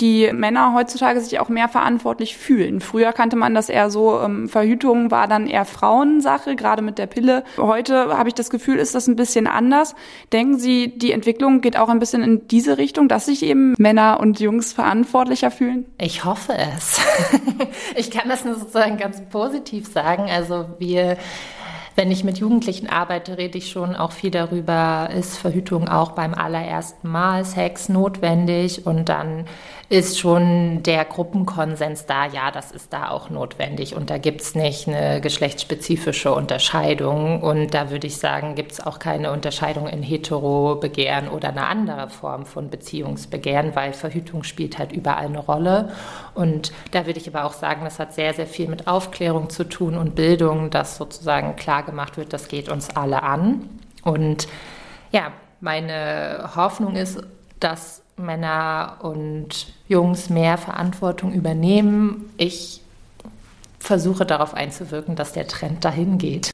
die 0.00 0.32
Männer 0.32 0.74
heutzutage 0.74 1.20
sich 1.20 1.38
auch 1.38 1.48
mehr 1.48 1.68
verantwortlich 1.68 2.36
fühlen. 2.36 2.80
Früher 2.80 3.12
kannte 3.12 3.36
man 3.36 3.54
das 3.54 3.68
eher 3.68 3.90
so, 3.90 4.20
ähm, 4.20 4.48
Verhütung 4.48 5.10
war 5.10 5.28
dann 5.28 5.46
eher 5.46 5.64
Frauensache, 5.64 6.56
gerade 6.56 6.82
mit 6.82 6.98
der 6.98 7.06
Pille. 7.06 7.44
Heute 7.58 8.16
habe 8.16 8.28
ich 8.28 8.34
das 8.34 8.50
Gefühl, 8.50 8.78
ist 8.78 8.94
das 8.94 9.06
ein 9.06 9.16
bisschen 9.16 9.46
anders. 9.46 9.94
Denken 10.32 10.58
Sie, 10.58 10.96
die 10.96 11.12
Entwicklung 11.12 11.60
geht 11.60 11.76
auch 11.76 11.88
ein 11.88 11.98
bisschen 11.98 12.22
in 12.22 12.48
diese 12.48 12.78
Richtung, 12.78 13.08
dass 13.08 13.26
sich 13.26 13.42
eben 13.42 13.74
Männer 13.78 14.18
und 14.20 14.40
Jungs 14.40 14.72
verantwortlicher 14.72 15.50
fühlen? 15.50 15.86
Ich 15.98 16.24
hoffe 16.24 16.54
es. 16.56 17.00
ich 17.96 18.10
kann 18.10 18.28
das 18.28 18.44
nur 18.44 18.54
sozusagen 18.54 18.96
ganz 18.96 19.20
positiv 19.30 19.86
sagen. 19.92 20.28
Also 20.30 20.66
wir 20.78 21.16
wenn 22.02 22.10
ich 22.10 22.24
mit 22.24 22.38
Jugendlichen 22.38 22.88
arbeite, 22.88 23.38
rede 23.38 23.58
ich 23.58 23.70
schon 23.70 23.94
auch 23.94 24.10
viel 24.10 24.32
darüber, 24.32 25.08
ist 25.16 25.38
Verhütung 25.38 25.86
auch 25.86 26.10
beim 26.10 26.34
allerersten 26.34 27.08
Mal 27.08 27.44
Sex 27.44 27.88
notwendig? 27.88 28.84
Und 28.88 29.08
dann 29.08 29.44
ist 29.92 30.18
schon 30.18 30.82
der 30.82 31.04
Gruppenkonsens 31.04 32.06
da, 32.06 32.24
ja, 32.24 32.50
das 32.50 32.72
ist 32.72 32.94
da 32.94 33.10
auch 33.10 33.28
notwendig. 33.28 33.94
Und 33.94 34.08
da 34.08 34.16
gibt 34.16 34.40
es 34.40 34.54
nicht 34.54 34.88
eine 34.88 35.20
geschlechtsspezifische 35.20 36.32
Unterscheidung. 36.32 37.42
Und 37.42 37.74
da 37.74 37.90
würde 37.90 38.06
ich 38.06 38.16
sagen, 38.16 38.54
gibt 38.54 38.72
es 38.72 38.80
auch 38.80 38.98
keine 38.98 39.30
Unterscheidung 39.30 39.86
in 39.86 40.02
Hetero-Begehren 40.02 41.28
oder 41.28 41.50
eine 41.50 41.66
andere 41.66 42.08
Form 42.08 42.46
von 42.46 42.70
Beziehungsbegehren, 42.70 43.76
weil 43.76 43.92
Verhütung 43.92 44.44
spielt 44.44 44.78
halt 44.78 44.92
überall 44.92 45.26
eine 45.26 45.40
Rolle. 45.40 45.90
Und 46.34 46.72
da 46.92 47.04
würde 47.04 47.20
ich 47.20 47.28
aber 47.28 47.44
auch 47.44 47.52
sagen, 47.52 47.82
das 47.84 47.98
hat 47.98 48.14
sehr, 48.14 48.32
sehr 48.32 48.46
viel 48.46 48.68
mit 48.68 48.86
Aufklärung 48.86 49.50
zu 49.50 49.68
tun 49.68 49.98
und 49.98 50.14
Bildung, 50.14 50.70
dass 50.70 50.96
sozusagen 50.96 51.54
klar 51.54 51.82
gemacht 51.92 52.16
wird, 52.16 52.32
das 52.32 52.48
geht 52.48 52.68
uns 52.68 52.90
alle 52.96 53.22
an 53.22 53.68
und 54.02 54.48
ja, 55.12 55.32
meine 55.60 56.50
Hoffnung 56.56 56.96
ist, 56.96 57.22
dass 57.60 58.02
Männer 58.16 58.96
und 59.02 59.72
Jungs 59.86 60.30
mehr 60.30 60.58
Verantwortung 60.58 61.32
übernehmen. 61.32 62.30
Ich 62.36 62.80
versuche 63.78 64.24
darauf 64.24 64.54
einzuwirken, 64.54 65.14
dass 65.14 65.32
der 65.32 65.46
Trend 65.46 65.84
dahin 65.84 66.18
geht. 66.18 66.50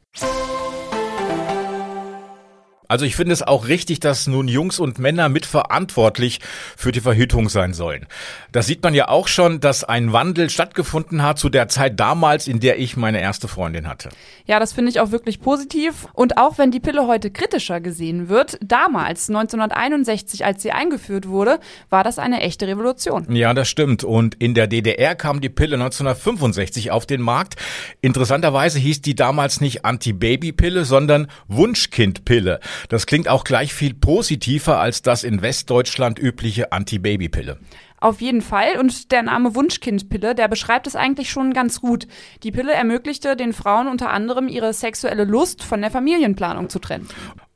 Also 2.88 3.04
ich 3.04 3.16
finde 3.16 3.35
es 3.35 3.42
auch 3.42 3.68
richtig, 3.68 4.00
dass 4.00 4.26
nun 4.26 4.49
Jungs 4.49 4.80
und 4.80 4.99
Männer 4.99 5.28
mitverantwortlich 5.28 6.40
für 6.75 6.90
die 6.90 7.00
Verhütung 7.00 7.50
sein 7.50 7.75
sollen. 7.75 8.07
Da 8.50 8.62
sieht 8.62 8.83
man 8.83 8.95
ja 8.95 9.09
auch 9.09 9.28
schon, 9.28 9.61
dass 9.61 9.85
ein 9.85 10.14
Wandel 10.14 10.49
stattgefunden 10.49 11.23
hat 11.23 11.38
zu 11.38 11.50
der 11.50 11.68
Zeit 11.68 12.00
damals, 12.00 12.49
in 12.49 12.61
der 12.61 12.78
ich 12.78 12.97
meine 12.97 13.21
erste 13.21 13.47
Freundin 13.47 13.87
hatte. 13.88 14.09
Ja, 14.47 14.59
das 14.59 14.73
finde 14.73 14.90
ich 14.90 15.00
auch 15.00 15.11
wirklich 15.11 15.42
positiv. 15.42 16.09
Und 16.14 16.38
auch 16.38 16.57
wenn 16.57 16.71
die 16.71 16.80
Pille 16.80 17.07
heute 17.07 17.30
kritischer 17.30 17.83
gesehen 17.83 18.30
wird, 18.30 18.59
damals, 18.62 19.28
1961, 19.28 20.47
als 20.47 20.62
sie 20.62 20.73
eingeführt 20.73 21.28
wurde, 21.28 21.61
war 21.90 22.04
das 22.04 22.18
eine 22.18 22.40
echte 22.40 22.66
Revolution. 22.66 23.26
Ja, 23.30 23.52
das 23.52 23.68
stimmt. 23.68 24.02
Und 24.02 24.35
in 24.37 24.54
der 24.54 24.66
DDR 24.66 25.14
kam 25.14 25.42
die 25.42 25.50
Pille 25.50 25.75
1965 25.75 26.90
auf 26.90 27.04
den 27.04 27.21
Markt. 27.21 27.57
Interessanterweise 28.00 28.78
hieß 28.78 29.02
die 29.02 29.14
damals 29.14 29.61
nicht 29.61 29.85
Anti-Baby-Pille, 29.85 30.87
sondern 30.87 31.28
Wunschkind-Pille. 31.49 32.61
Das 32.88 33.06
klingt 33.06 33.28
auch 33.28 33.44
gleich 33.44 33.75
viel 33.75 33.94
positiver 33.94 34.78
als 34.78 35.02
das 35.02 35.25
in 35.25 35.42
Westdeutschland 35.42 36.18
übliche 36.18 36.73
Anti-Baby-Pille. 36.73 37.58
Auf 38.00 38.20
jeden 38.20 38.42
Fall. 38.42 38.78
Und 38.78 39.11
der 39.11 39.23
Name 39.23 39.54
Wunschkindpille, 39.54 40.35
der 40.35 40.47
beschreibt 40.49 40.87
es 40.87 40.94
eigentlich 40.94 41.30
schon 41.30 41.52
ganz 41.52 41.80
gut. 41.80 42.06
Die 42.44 42.52
Pille 42.52 42.73
ermöglichte 42.73 43.35
den 43.35 43.52
Frauen 43.52 43.88
unter 43.88 44.11
anderem 44.11 44.49
ihre 44.49 44.73
sexuelle 44.73 45.25
Lust 45.25 45.64
von 45.64 45.80
der 45.80 45.90
Familienplanung 45.90 46.68
zu 46.68 46.78
trennen. 46.78 47.08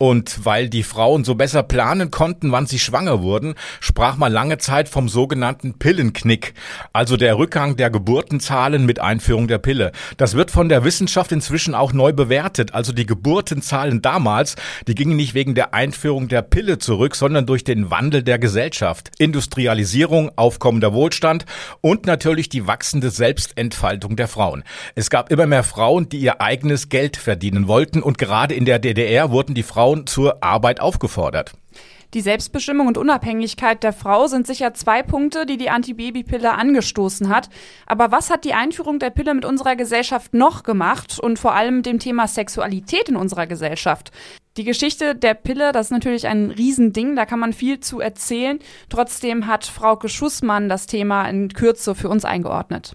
Und 0.03 0.45
weil 0.45 0.69
die 0.69 0.83
Frauen 0.83 1.23
so 1.23 1.37
besser 1.37 1.63
planen 1.63 2.11
konnten, 2.11 2.51
wann 2.51 2.67
sie 2.67 2.81
schwanger 2.81 3.23
wurden, 3.23 3.55
sprach 3.79 4.17
man 4.17 4.33
lange 4.33 4.59
Zeit 4.59 4.89
vom 4.89 5.09
sogenannten 5.09 5.75
Pillenknick, 5.79 6.55
also 6.93 7.17
der 7.17 7.39
Rückgang 7.39 7.77
der 7.77 7.89
Geburtenzahlen 7.89 8.85
mit 8.85 9.01
Einführung 9.01 9.47
der 9.47 9.59
Pille. 9.59 9.93
Das 10.17 10.35
wird 10.35 10.51
von 10.51 10.69
der 10.69 10.83
Wissenschaft 10.83 11.31
inzwischen 11.31 11.77
auch 11.77 11.93
neu 11.93 12.13
bewertet. 12.13 12.75
Also 12.75 12.93
die 12.93 13.07
Geburtenzahlen 13.07 14.03
damals, 14.03 14.57
die 14.89 14.97
gingen 14.97 15.15
nicht 15.15 15.35
wegen 15.35 15.55
der 15.55 15.73
Einführung 15.73 16.27
der 16.27 16.43
Pille 16.43 16.79
zurück, 16.79 17.15
sondern 17.15 17.47
durch 17.47 17.63
den 17.63 17.93
Wandel 17.93 18.25
der 18.25 18.41
Gesellschaft. 18.41 19.13
Industrialisierung, 19.19 20.33
aufkommender 20.35 20.93
Wohlstand 20.93 21.47
und 21.81 22.07
natürlich 22.07 22.49
die 22.49 22.67
wachsende 22.67 23.11
Selbstentfaltung 23.11 24.17
der 24.17 24.27
Frauen. 24.27 24.65
Es 24.97 25.11
gab 25.11 25.31
immer 25.31 25.47
mehr 25.47 25.63
Frauen, 25.63 26.09
die 26.09 26.19
ihr 26.19 26.41
eigenes 26.41 26.89
Geld 26.89 27.17
verdienen 27.17 27.69
wollten 27.69 28.03
und 28.03 28.19
gerade 28.19 28.57
in 28.57 28.65
der 28.65 28.81
DDR 28.81 29.31
wurden 29.31 29.55
die 29.55 29.63
Frauen 29.63 29.92
Frauen 29.93 30.07
zur 30.07 30.43
Arbeit 30.43 30.81
aufgefordert. 30.81 31.53
Die 32.15 32.21
Selbstbestimmung 32.21 32.89
und 32.89 32.99
Unabhängigkeit 32.99 33.83
der 33.83 33.95
Frau 33.95 34.27
sind 34.27 34.47
sicher 34.47 34.75
zwei 34.75 35.03
Punkte, 35.03 35.47
die 35.47 35.57
die 35.57 35.71
Antibabypille 35.71 36.53
angestoßen 36.53 37.31
hat. 37.31 37.49
Aber 37.87 38.11
was 38.11 38.31
hat 38.31 38.45
die 38.45 38.53
Einführung 38.53 38.99
der 38.99 39.11
Pille 39.11 39.33
mit 39.33 39.47
unserer 39.47 39.77
Gesellschaft 39.77 40.35
noch 40.35 40.63
gemacht 40.63 41.19
und 41.19 41.39
vor 41.39 41.55
allem 41.55 41.83
dem 41.83 41.99
Thema 41.99 42.29
Sexualität 42.29 43.09
in 43.09 43.17
unserer 43.17 43.47
Gesellschaft? 43.47 44.13
Die 44.59 44.65
Geschichte 44.65 45.15
der 45.15 45.33
Pille, 45.33 45.73
das 45.73 45.87
ist 45.87 45.93
natürlich 45.93 46.27
ein 46.27 46.51
Riesending, 46.51 47.17
da 47.17 47.25
kann 47.25 47.39
man 47.39 47.55
viel 47.55 47.81
zu 47.81 48.01
erzählen. 48.01 48.59
Trotzdem 48.91 49.47
hat 49.47 49.65
Frauke 49.65 50.11
Schussmann 50.11 50.69
das 50.69 50.87
Thema 50.87 51.27
in 51.29 51.49
Kürze 51.49 51.95
für 51.95 52.11
uns 52.11 52.27
eingeordnet. 52.27 52.95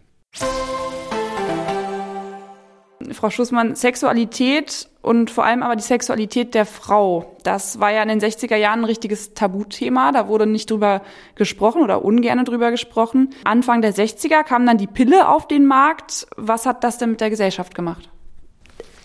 Frau 3.14 3.32
Schussmann, 3.32 3.76
Sexualität 3.76 4.90
und 5.08 5.32
vor 5.32 5.46
allem 5.46 5.64
aber 5.64 5.76
die 5.76 5.84
Sexualität 5.84 6.54
der 6.54 6.66
Frau, 6.66 7.38
das 7.44 7.80
war 7.80 7.92
ja 7.92 8.04
in 8.04 8.10
den 8.10 8.20
60er 8.20 8.58
Jahren 8.58 8.82
ein 8.82 8.86
richtiges 8.86 9.34
Tabuthema. 9.34 10.12
Da 10.12 10.28
wurde 10.28 10.46
nicht 10.46 10.70
drüber 10.70 11.02
gesprochen 11.36 11.82
oder 11.82 12.04
ungern 12.04 12.44
drüber 12.46 12.72
gesprochen. 12.72 13.30
Anfang 13.46 13.82
der 13.82 13.94
60er 13.94 14.44
kam 14.44 14.66
dann 14.66 14.78
die 14.78 14.88
Pille 14.88 15.30
auf 15.30 15.48
den 15.48 15.66
Markt. 15.66 16.28
Was 16.36 16.66
hat 16.66 16.84
das 16.84 16.98
denn 16.98 17.12
mit 17.12 17.22
der 17.22 17.30
Gesellschaft 17.30 17.74
gemacht? 17.74 18.10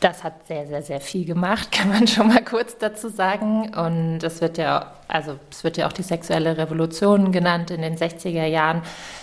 Das 0.00 0.25
hat 0.25 0.49
sehr, 0.49 0.66
sehr, 0.66 0.82
sehr 0.82 1.00
viel 1.00 1.25
gemacht, 1.25 1.71
kann 1.71 1.88
man 1.88 2.09
schon 2.09 2.26
mal 2.26 2.44
kurz 2.44 2.76
dazu 2.76 3.09
sagen. 3.09 3.73
Und 3.73 4.25
es 4.25 4.40
wird 4.40 4.59
ja, 4.59 4.94
also 5.06 5.38
es 5.52 5.62
wird 5.62 5.76
ja 5.76 5.87
auch 5.87 5.92
die 5.92 6.02
sexuelle 6.02 6.59
Revolution 6.59 7.30
genannt 7.30 7.71
in 7.71 7.80
den 7.80 7.97
60er 7.97 8.47
Jahren 8.47 8.82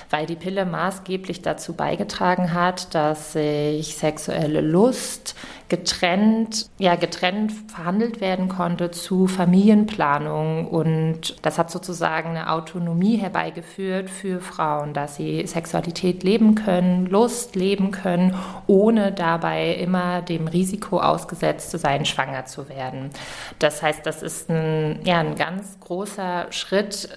weil 0.10 0.26
die 0.26 0.36
Pille 0.36 0.66
maßgeblich 0.66 1.42
dazu 1.42 1.74
beigetragen 1.74 2.54
hat, 2.54 2.94
dass 2.96 3.34
sich 3.34 3.96
sexuelle 3.96 4.62
Lust 4.62 5.36
getrennt, 5.70 6.70
ja, 6.80 6.96
getrennt 6.96 7.54
verhandelt 7.68 8.22
werden 8.22 8.50
konnte 8.50 8.92
zu 8.92 9.28
Familienplanung. 9.28 10.68
Und 10.68 11.38
das 11.44 11.58
hat 11.58 11.72
sozusagen 11.72 12.30
eine 12.30 12.52
Autonomie 12.52 13.18
herbeigeführt 13.18 14.10
für 14.10 14.42
Frauen, 14.42 14.94
dass 14.94 15.16
sie 15.16 15.46
Sexualität 15.46 16.24
leben 16.24 16.56
können, 16.56 17.06
Lust 17.06 17.56
leben 17.56 17.92
können, 17.92 18.36
ohne 18.68 19.12
dabei 19.12 19.76
immer 19.76 20.22
dem 20.22 20.48
Risiko 20.48 21.00
ausgesetzt 21.00 21.72
zu 21.72 21.78
sein, 21.78 22.06
schwanger 22.06 22.46
zu 22.46 22.68
werden. 22.68 23.12
Das 23.60 23.82
heißt, 23.82 24.06
das 24.06 24.24
ist 24.24 24.50
ein, 24.50 25.00
ja, 25.06 25.20
ein 25.20 25.36
ganz 25.36 25.80
großer 25.80 26.48
Schritt 26.52 27.10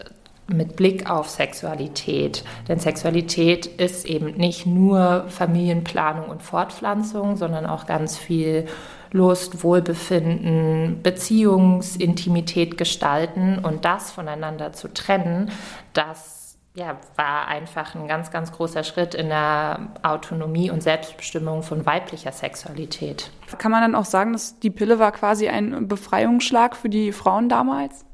mit 0.48 0.76
Blick 0.76 1.08
auf 1.08 1.28
Sexualität. 1.28 2.44
Denn 2.68 2.78
Sexualität 2.78 3.66
ist 3.66 4.04
eben 4.06 4.32
nicht 4.32 4.66
nur 4.66 5.26
Familienplanung 5.28 6.28
und 6.28 6.42
Fortpflanzung, 6.42 7.36
sondern 7.36 7.66
auch 7.66 7.86
ganz 7.86 8.16
viel 8.16 8.66
Lust, 9.12 9.62
Wohlbefinden, 9.62 11.00
Beziehungsintimität 11.02 12.78
gestalten 12.78 13.58
und 13.58 13.84
das 13.84 14.10
voneinander 14.10 14.72
zu 14.72 14.92
trennen, 14.92 15.50
das 15.92 16.42
ja, 16.74 16.96
war 17.16 17.48
einfach 17.48 17.94
ein 17.94 18.08
ganz, 18.08 18.30
ganz 18.30 18.50
großer 18.52 18.82
Schritt 18.82 19.14
in 19.14 19.28
der 19.28 19.92
Autonomie 20.02 20.70
und 20.70 20.82
Selbstbestimmung 20.82 21.62
von 21.62 21.84
weiblicher 21.84 22.32
Sexualität. 22.32 23.30
Kann 23.58 23.70
man 23.70 23.82
dann 23.82 23.94
auch 23.94 24.06
sagen, 24.06 24.32
dass 24.32 24.58
die 24.58 24.70
Pille 24.70 24.98
war 24.98 25.12
quasi 25.12 25.48
ein 25.48 25.86
Befreiungsschlag 25.86 26.74
für 26.74 26.88
die 26.88 27.12
Frauen 27.12 27.50
damals? 27.50 28.06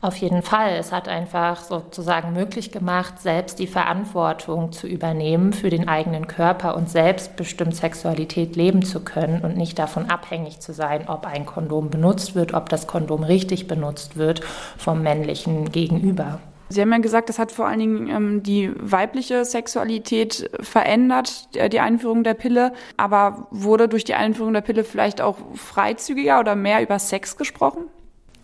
Auf 0.00 0.16
jeden 0.16 0.42
Fall. 0.42 0.76
Es 0.78 0.92
hat 0.92 1.08
einfach 1.08 1.60
sozusagen 1.60 2.32
möglich 2.32 2.70
gemacht, 2.70 3.20
selbst 3.20 3.58
die 3.58 3.66
Verantwortung 3.66 4.70
zu 4.70 4.86
übernehmen 4.86 5.52
für 5.52 5.70
den 5.70 5.88
eigenen 5.88 6.28
Körper 6.28 6.76
und 6.76 6.88
selbstbestimmt 6.88 7.74
Sexualität 7.74 8.54
leben 8.54 8.84
zu 8.84 9.00
können 9.00 9.42
und 9.42 9.56
nicht 9.56 9.76
davon 9.76 10.08
abhängig 10.08 10.60
zu 10.60 10.72
sein, 10.72 11.08
ob 11.08 11.26
ein 11.26 11.46
Kondom 11.46 11.90
benutzt 11.90 12.36
wird, 12.36 12.54
ob 12.54 12.68
das 12.68 12.86
Kondom 12.86 13.24
richtig 13.24 13.66
benutzt 13.66 14.16
wird 14.16 14.40
vom 14.76 15.02
männlichen 15.02 15.72
Gegenüber. 15.72 16.38
Sie 16.68 16.80
haben 16.80 16.92
ja 16.92 16.98
gesagt, 16.98 17.28
das 17.28 17.40
hat 17.40 17.50
vor 17.50 17.66
allen 17.66 17.80
Dingen 17.80 18.08
ähm, 18.08 18.42
die 18.42 18.70
weibliche 18.78 19.44
Sexualität 19.44 20.50
verändert, 20.60 21.48
äh, 21.54 21.68
die 21.68 21.80
Einführung 21.80 22.22
der 22.22 22.34
Pille. 22.34 22.72
Aber 22.96 23.48
wurde 23.50 23.88
durch 23.88 24.04
die 24.04 24.14
Einführung 24.14 24.52
der 24.52 24.60
Pille 24.60 24.84
vielleicht 24.84 25.20
auch 25.20 25.38
freizügiger 25.54 26.38
oder 26.38 26.54
mehr 26.54 26.82
über 26.82 26.98
Sex 26.98 27.36
gesprochen? 27.36 27.86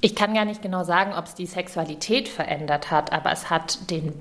Ich 0.05 0.15
kann 0.15 0.35
gar 0.35 0.45
nicht 0.45 0.61
genau 0.61 0.85
sagen, 0.85 1.15
ob 1.15 1.25
es 1.25 1.35
die 1.35 1.47
Sexualität 1.47 2.29
verändert 2.29 2.91
hat, 2.91 3.11
aber 3.15 3.33
es 3.33 3.49
hat 3.49 3.91
den, 3.91 4.13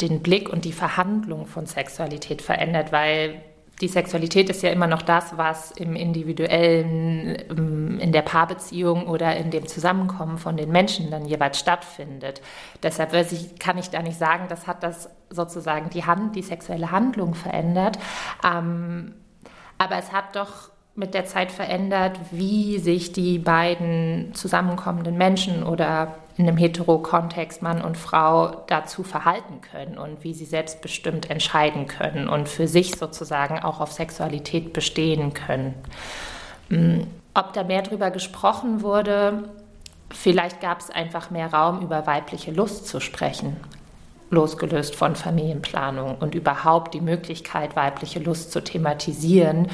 den 0.00 0.22
Blick 0.22 0.48
und 0.48 0.64
die 0.64 0.70
Verhandlung 0.70 1.46
von 1.46 1.66
Sexualität 1.66 2.40
verändert, 2.40 2.92
weil 2.92 3.42
die 3.80 3.88
Sexualität 3.88 4.48
ist 4.48 4.62
ja 4.62 4.70
immer 4.70 4.86
noch 4.86 5.02
das, 5.02 5.36
was 5.36 5.72
im 5.72 5.96
individuellen, 5.96 7.36
ähm, 7.50 7.98
in 7.98 8.12
der 8.12 8.22
Paarbeziehung 8.22 9.08
oder 9.08 9.34
in 9.34 9.50
dem 9.50 9.66
Zusammenkommen 9.66 10.38
von 10.38 10.56
den 10.56 10.70
Menschen 10.70 11.10
dann 11.10 11.24
jeweils 11.24 11.58
stattfindet. 11.58 12.40
Deshalb 12.84 13.10
kann 13.58 13.76
ich 13.76 13.90
da 13.90 14.02
nicht 14.02 14.20
sagen, 14.20 14.46
das 14.48 14.68
hat 14.68 14.84
das 14.84 15.10
sozusagen 15.30 15.90
die 15.90 16.04
Hand, 16.04 16.36
die 16.36 16.42
sexuelle 16.42 16.92
Handlung 16.92 17.34
verändert. 17.34 17.98
Ähm, 18.44 19.16
aber 19.78 19.98
es 19.98 20.12
hat 20.12 20.36
doch 20.36 20.70
mit 20.98 21.14
der 21.14 21.26
Zeit 21.26 21.52
verändert, 21.52 22.18
wie 22.32 22.78
sich 22.78 23.12
die 23.12 23.38
beiden 23.38 24.34
zusammenkommenden 24.34 25.16
Menschen 25.16 25.62
oder 25.62 26.16
in 26.36 26.48
einem 26.48 26.56
Hetero-Kontext 26.56 27.62
Mann 27.62 27.80
und 27.80 27.96
Frau 27.96 28.64
dazu 28.66 29.04
verhalten 29.04 29.60
können 29.60 29.96
und 29.96 30.24
wie 30.24 30.34
sie 30.34 30.44
selbstbestimmt 30.44 31.30
entscheiden 31.30 31.86
können 31.86 32.28
und 32.28 32.48
für 32.48 32.66
sich 32.66 32.96
sozusagen 32.96 33.60
auch 33.60 33.80
auf 33.80 33.92
Sexualität 33.92 34.72
bestehen 34.72 35.34
können. 35.34 35.74
Hm, 36.68 37.06
ob 37.32 37.52
da 37.52 37.62
mehr 37.62 37.82
drüber 37.82 38.10
gesprochen 38.10 38.82
wurde, 38.82 39.44
vielleicht 40.10 40.60
gab 40.60 40.80
es 40.80 40.90
einfach 40.90 41.30
mehr 41.30 41.52
Raum, 41.52 41.80
über 41.80 42.08
weibliche 42.08 42.50
Lust 42.50 42.88
zu 42.88 42.98
sprechen 43.00 43.56
losgelöst 44.30 44.94
von 44.94 45.16
Familienplanung 45.16 46.16
und 46.16 46.34
überhaupt 46.34 46.92
die 46.92 47.00
Möglichkeit, 47.00 47.76
weibliche 47.76 48.18
Lust 48.18 48.52
zu 48.52 48.62
thematisieren, 48.62 49.68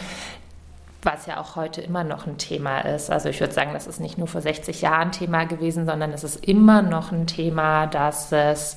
was 1.04 1.26
ja 1.26 1.40
auch 1.40 1.56
heute 1.56 1.80
immer 1.80 2.04
noch 2.04 2.26
ein 2.26 2.38
Thema 2.38 2.80
ist. 2.80 3.10
Also 3.10 3.28
ich 3.28 3.40
würde 3.40 3.52
sagen, 3.52 3.72
das 3.72 3.86
ist 3.86 4.00
nicht 4.00 4.18
nur 4.18 4.28
vor 4.28 4.40
60 4.40 4.82
Jahren 4.82 5.12
Thema 5.12 5.44
gewesen, 5.44 5.86
sondern 5.86 6.12
es 6.12 6.24
ist 6.24 6.44
immer 6.44 6.82
noch 6.82 7.12
ein 7.12 7.26
Thema, 7.26 7.86
dass 7.86 8.32
es 8.32 8.76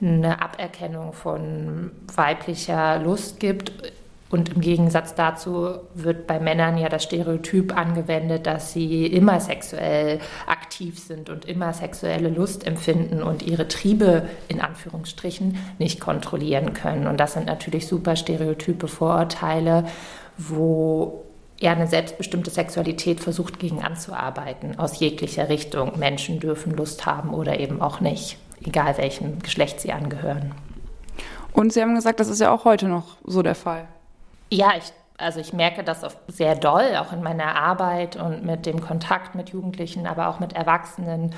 eine 0.00 0.40
Aberkennung 0.40 1.12
von 1.12 1.90
weiblicher 2.14 2.98
Lust 2.98 3.40
gibt. 3.40 3.72
Und 4.30 4.50
im 4.50 4.60
Gegensatz 4.60 5.14
dazu 5.14 5.78
wird 5.94 6.26
bei 6.26 6.38
Männern 6.38 6.76
ja 6.76 6.90
das 6.90 7.02
Stereotyp 7.04 7.74
angewendet, 7.74 8.46
dass 8.46 8.72
sie 8.74 9.06
immer 9.06 9.40
sexuell 9.40 10.20
aktiv 10.46 10.98
sind 10.98 11.30
und 11.30 11.46
immer 11.46 11.72
sexuelle 11.72 12.28
Lust 12.28 12.66
empfinden 12.66 13.22
und 13.22 13.42
ihre 13.42 13.68
Triebe 13.68 14.28
in 14.48 14.60
Anführungsstrichen 14.60 15.56
nicht 15.78 15.98
kontrollieren 15.98 16.74
können. 16.74 17.06
Und 17.06 17.18
das 17.18 17.32
sind 17.32 17.46
natürlich 17.46 17.86
super 17.86 18.16
stereotype 18.16 18.86
Vorurteile, 18.86 19.84
wo 20.36 21.24
er 21.60 21.72
eine 21.72 21.86
selbstbestimmte 21.86 22.50
Sexualität 22.50 23.20
versucht 23.20 23.58
gegen 23.58 23.82
anzuarbeiten, 23.82 24.78
aus 24.78 25.00
jeglicher 25.00 25.48
Richtung. 25.48 25.98
Menschen 25.98 26.40
dürfen 26.40 26.76
Lust 26.76 27.06
haben 27.06 27.34
oder 27.34 27.58
eben 27.58 27.82
auch 27.82 28.00
nicht, 28.00 28.38
egal 28.64 28.96
welchem 28.98 29.40
Geschlecht 29.40 29.80
sie 29.80 29.92
angehören. 29.92 30.54
Und 31.52 31.72
Sie 31.72 31.82
haben 31.82 31.94
gesagt, 31.94 32.20
das 32.20 32.28
ist 32.28 32.40
ja 32.40 32.52
auch 32.52 32.64
heute 32.64 32.86
noch 32.86 33.16
so 33.24 33.42
der 33.42 33.56
Fall. 33.56 33.88
Ja, 34.50 34.72
ich, 34.78 34.92
also 35.16 35.40
ich 35.40 35.52
merke 35.52 35.82
das 35.82 36.02
sehr 36.28 36.54
doll, 36.54 36.96
auch 36.96 37.12
in 37.12 37.22
meiner 37.22 37.56
Arbeit 37.56 38.16
und 38.16 38.44
mit 38.44 38.64
dem 38.64 38.80
Kontakt 38.80 39.34
mit 39.34 39.50
Jugendlichen, 39.50 40.06
aber 40.06 40.28
auch 40.28 40.38
mit 40.38 40.52
Erwachsenen 40.52 41.34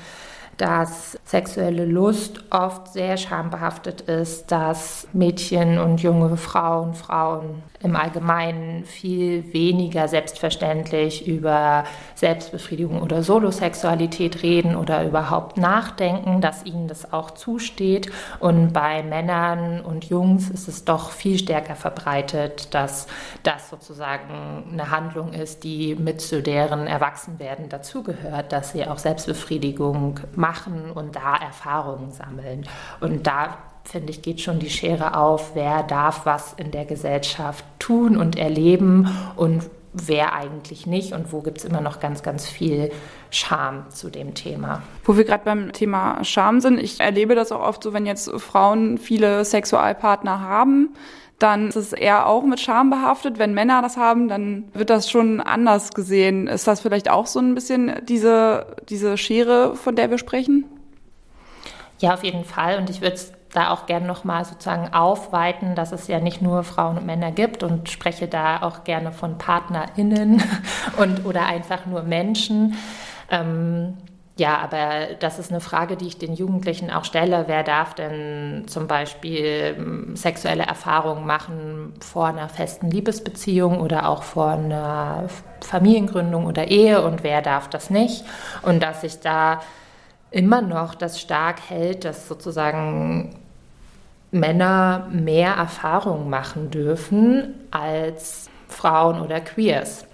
dass 0.57 1.17
sexuelle 1.25 1.85
Lust 1.85 2.43
oft 2.51 2.93
sehr 2.93 3.17
schambehaftet 3.17 4.01
ist, 4.01 4.51
dass 4.51 5.07
Mädchen 5.11 5.79
und 5.79 6.03
junge 6.03 6.37
Frauen, 6.37 6.93
Frauen 6.93 7.63
im 7.83 7.95
Allgemeinen 7.95 8.85
viel 8.85 9.53
weniger 9.53 10.07
selbstverständlich 10.07 11.27
über 11.27 11.83
Selbstbefriedigung 12.15 13.01
oder 13.01 13.23
Solosexualität 13.23 14.43
reden 14.43 14.75
oder 14.75 15.05
überhaupt 15.05 15.57
nachdenken, 15.57 16.41
dass 16.41 16.65
ihnen 16.65 16.87
das 16.87 17.11
auch 17.11 17.31
zusteht. 17.31 18.11
Und 18.39 18.73
bei 18.73 19.03
Männern 19.03 19.81
und 19.81 20.05
Jungs 20.05 20.49
ist 20.49 20.67
es 20.67 20.85
doch 20.85 21.11
viel 21.11 21.37
stärker 21.37 21.75
verbreitet, 21.75 22.73
dass 22.73 23.07
das 23.43 23.69
sozusagen 23.69 24.65
eine 24.71 24.91
Handlung 24.91 25.33
ist, 25.33 25.63
die 25.63 25.95
mit 25.95 26.21
zu 26.21 26.41
deren 26.41 26.87
Erwachsenwerden 26.87 27.69
dazugehört, 27.69 28.51
dass 28.51 28.71
sie 28.71 28.85
auch 28.85 28.97
Selbstbefriedigung 28.97 30.19
machen 30.35 30.91
und 30.91 31.15
da 31.15 31.35
Erfahrungen 31.35 32.11
sammeln. 32.11 32.65
Und 32.99 33.27
da 33.27 33.57
finde 33.83 34.11
ich, 34.11 34.21
geht 34.21 34.41
schon 34.41 34.59
die 34.59 34.69
Schere 34.69 35.17
auf, 35.17 35.55
wer 35.55 35.83
darf 35.83 36.25
was 36.25 36.53
in 36.53 36.71
der 36.71 36.85
Gesellschaft 36.85 37.65
tun 37.79 38.17
und 38.17 38.37
erleben 38.37 39.09
und 39.35 39.63
wer 39.93 40.33
eigentlich 40.33 40.87
nicht 40.87 41.13
und 41.13 41.33
wo 41.33 41.41
gibt 41.41 41.57
es 41.57 41.65
immer 41.65 41.81
noch 41.81 41.99
ganz, 41.99 42.23
ganz 42.23 42.47
viel 42.47 42.91
Scham 43.29 43.89
zu 43.89 44.09
dem 44.09 44.33
Thema. 44.33 44.81
Wo 45.03 45.17
wir 45.17 45.25
gerade 45.25 45.43
beim 45.43 45.73
Thema 45.73 46.23
Scham 46.23 46.61
sind, 46.61 46.79
ich 46.79 46.99
erlebe 46.99 47.35
das 47.35 47.51
auch 47.51 47.61
oft 47.61 47.83
so, 47.83 47.93
wenn 47.93 48.05
jetzt 48.05 48.31
Frauen 48.39 48.97
viele 48.97 49.43
Sexualpartner 49.43 50.39
haben, 50.39 50.95
dann 51.39 51.69
ist 51.69 51.75
es 51.75 51.93
eher 51.93 52.27
auch 52.27 52.43
mit 52.43 52.59
Scham 52.59 52.89
behaftet. 52.89 53.39
Wenn 53.39 53.53
Männer 53.53 53.81
das 53.81 53.97
haben, 53.97 54.27
dann 54.27 54.65
wird 54.73 54.91
das 54.91 55.09
schon 55.09 55.41
anders 55.41 55.91
gesehen. 55.91 56.47
Ist 56.47 56.67
das 56.67 56.81
vielleicht 56.81 57.09
auch 57.09 57.25
so 57.25 57.39
ein 57.39 57.55
bisschen 57.55 57.93
diese, 58.07 58.67
diese 58.89 59.17
Schere, 59.17 59.75
von 59.75 59.95
der 59.95 60.11
wir 60.11 60.19
sprechen? 60.19 60.65
Ja, 61.97 62.13
auf 62.13 62.23
jeden 62.23 62.45
Fall. 62.45 62.77
Und 62.77 62.89
ich 62.89 63.01
würde 63.01 63.15
es 63.15 63.31
da 63.53 63.71
auch 63.71 63.85
gerne 63.85 64.05
nochmal 64.05 64.45
sozusagen 64.45 64.93
aufweiten, 64.93 65.75
dass 65.75 65.91
es 65.91 66.07
ja 66.07 66.19
nicht 66.19 66.41
nur 66.41 66.63
Frauen 66.63 66.97
und 66.97 67.05
Männer 67.05 67.31
gibt 67.31 67.63
und 67.63 67.89
spreche 67.89 68.27
da 68.27 68.61
auch 68.61 68.83
gerne 68.83 69.11
von 69.11 69.37
PartnerInnen 69.37 70.41
und 70.97 71.25
oder 71.25 71.45
einfach 71.45 71.85
nur 71.85 72.03
Menschen. 72.03 72.75
Ähm, 73.29 73.97
ja, 74.37 74.57
aber 74.57 75.13
das 75.19 75.37
ist 75.37 75.51
eine 75.51 75.59
Frage, 75.59 75.97
die 75.97 76.07
ich 76.07 76.17
den 76.17 76.33
Jugendlichen 76.33 76.89
auch 76.89 77.03
stelle. 77.03 77.43
Wer 77.47 77.63
darf 77.63 77.93
denn 77.93 78.63
zum 78.67 78.87
Beispiel 78.87 79.75
ähm, 79.77 80.15
sexuelle 80.15 80.63
Erfahrungen 80.63 81.27
machen 81.27 81.93
vor 81.99 82.27
einer 82.27 82.47
festen 82.47 82.89
Liebesbeziehung 82.89 83.81
oder 83.81 84.07
auch 84.07 84.23
vor 84.23 84.51
einer 84.51 85.25
Familiengründung 85.59 86.45
oder 86.45 86.69
Ehe 86.69 87.03
und 87.03 87.23
wer 87.23 87.41
darf 87.41 87.69
das 87.69 87.89
nicht? 87.89 88.23
Und 88.61 88.81
dass 88.81 89.01
sich 89.01 89.19
da 89.19 89.61
immer 90.31 90.61
noch 90.61 90.95
das 90.95 91.19
stark 91.19 91.69
hält, 91.69 92.05
dass 92.05 92.27
sozusagen 92.27 93.35
Männer 94.31 95.07
mehr 95.11 95.53
Erfahrungen 95.53 96.29
machen 96.29 96.71
dürfen 96.71 97.53
als 97.69 98.49
Frauen 98.67 99.21
oder 99.21 99.41
Queers. 99.41 100.05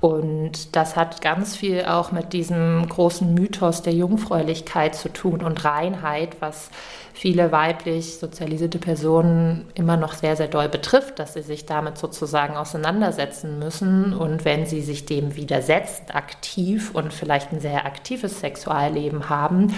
Und 0.00 0.76
das 0.76 0.96
hat 0.96 1.22
ganz 1.22 1.56
viel 1.56 1.84
auch 1.84 2.12
mit 2.12 2.32
diesem 2.32 2.88
großen 2.88 3.32
Mythos 3.32 3.82
der 3.82 3.94
Jungfräulichkeit 3.94 4.94
zu 4.94 5.08
tun 5.08 5.42
und 5.42 5.64
Reinheit, 5.64 6.36
was 6.40 6.70
viele 7.14 7.52
weiblich 7.52 8.18
sozialisierte 8.18 8.78
Personen 8.78 9.66
immer 9.74 9.96
noch 9.96 10.14
sehr, 10.14 10.36
sehr 10.36 10.48
doll 10.48 10.68
betrifft, 10.68 11.18
dass 11.18 11.34
sie 11.34 11.42
sich 11.42 11.66
damit 11.66 11.98
sozusagen 11.98 12.56
auseinandersetzen 12.56 13.58
müssen. 13.58 14.12
Und 14.12 14.44
wenn 14.44 14.66
sie 14.66 14.82
sich 14.82 15.06
dem 15.06 15.36
widersetzt, 15.36 16.14
aktiv 16.14 16.90
und 16.92 17.12
vielleicht 17.12 17.52
ein 17.52 17.60
sehr 17.60 17.86
aktives 17.86 18.40
Sexualleben 18.40 19.28
haben, 19.28 19.74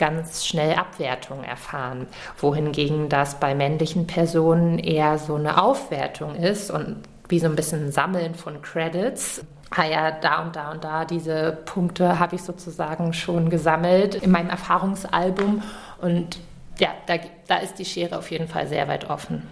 ganz 0.00 0.46
schnell 0.46 0.74
Abwertung 0.74 1.44
erfahren, 1.44 2.06
wohingegen 2.38 3.10
das 3.10 3.38
bei 3.38 3.54
männlichen 3.54 4.06
Personen 4.06 4.78
eher 4.78 5.18
so 5.18 5.34
eine 5.34 5.62
Aufwertung 5.62 6.34
ist 6.36 6.70
und 6.70 6.96
wie 7.28 7.38
so 7.38 7.46
ein 7.46 7.54
bisschen 7.54 7.92
Sammeln 7.92 8.34
von 8.34 8.62
Credits. 8.62 9.44
Ah 9.70 9.84
ja, 9.84 10.10
da 10.10 10.42
und 10.42 10.56
da 10.56 10.72
und 10.72 10.82
da, 10.82 11.04
diese 11.04 11.58
Punkte 11.66 12.18
habe 12.18 12.34
ich 12.34 12.42
sozusagen 12.42 13.12
schon 13.12 13.50
gesammelt 13.50 14.16
in 14.16 14.30
meinem 14.32 14.48
Erfahrungsalbum 14.48 15.62
und 16.00 16.38
ja, 16.78 16.88
da, 17.06 17.16
da 17.46 17.58
ist 17.58 17.78
die 17.78 17.84
Schere 17.84 18.16
auf 18.18 18.30
jeden 18.30 18.48
Fall 18.48 18.66
sehr 18.66 18.88
weit 18.88 19.10
offen. 19.10 19.42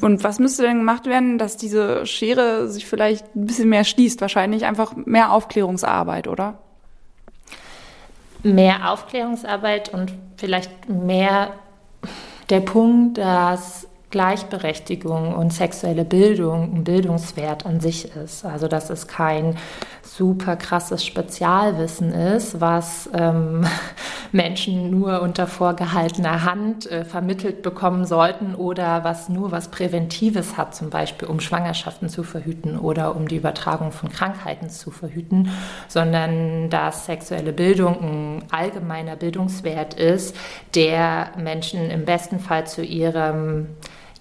Und 0.00 0.24
was 0.24 0.38
müsste 0.38 0.62
denn 0.62 0.78
gemacht 0.78 1.04
werden, 1.04 1.36
dass 1.36 1.58
diese 1.58 2.06
Schere 2.06 2.66
sich 2.68 2.86
vielleicht 2.86 3.36
ein 3.36 3.44
bisschen 3.44 3.68
mehr 3.68 3.84
schließt? 3.84 4.22
Wahrscheinlich 4.22 4.64
einfach 4.64 4.96
mehr 4.96 5.32
Aufklärungsarbeit, 5.32 6.28
oder? 6.28 6.58
Mehr 8.42 8.90
Aufklärungsarbeit 8.90 9.90
und 9.90 10.12
vielleicht 10.36 10.88
mehr 10.88 11.52
der 12.50 12.60
Punkt, 12.60 13.18
dass 13.18 13.86
Gleichberechtigung 14.10 15.34
und 15.34 15.52
sexuelle 15.52 16.04
Bildung 16.04 16.74
ein 16.74 16.84
Bildungswert 16.84 17.66
an 17.66 17.80
sich 17.80 18.14
ist. 18.14 18.44
Also 18.44 18.68
dass 18.68 18.90
es 18.90 19.08
kein 19.08 19.56
super 20.02 20.56
krasses 20.56 21.04
Spezialwissen 21.04 22.12
ist, 22.12 22.60
was 22.60 23.08
ähm, 23.14 23.64
Menschen 24.32 24.90
nur 24.90 25.22
unter 25.22 25.46
vorgehaltener 25.46 26.44
Hand 26.44 26.90
äh, 26.90 27.04
vermittelt 27.04 27.62
bekommen 27.62 28.04
sollten 28.04 28.54
oder 28.54 29.04
was 29.04 29.28
nur 29.28 29.52
was 29.52 29.68
Präventives 29.68 30.56
hat, 30.56 30.74
zum 30.74 30.90
Beispiel 30.90 31.28
um 31.28 31.40
Schwangerschaften 31.40 32.08
zu 32.08 32.22
verhüten 32.22 32.78
oder 32.78 33.14
um 33.14 33.28
die 33.28 33.36
Übertragung 33.36 33.92
von 33.92 34.10
Krankheiten 34.10 34.70
zu 34.70 34.90
verhüten, 34.90 35.50
sondern 35.88 36.70
dass 36.70 37.06
sexuelle 37.06 37.52
Bildung 37.52 38.00
ein 38.00 38.42
allgemeiner 38.50 39.16
Bildungswert 39.16 39.94
ist, 39.94 40.36
der 40.74 41.30
Menschen 41.36 41.90
im 41.90 42.04
besten 42.04 42.40
Fall 42.40 42.66
zu 42.66 42.82
ihrem 42.82 43.68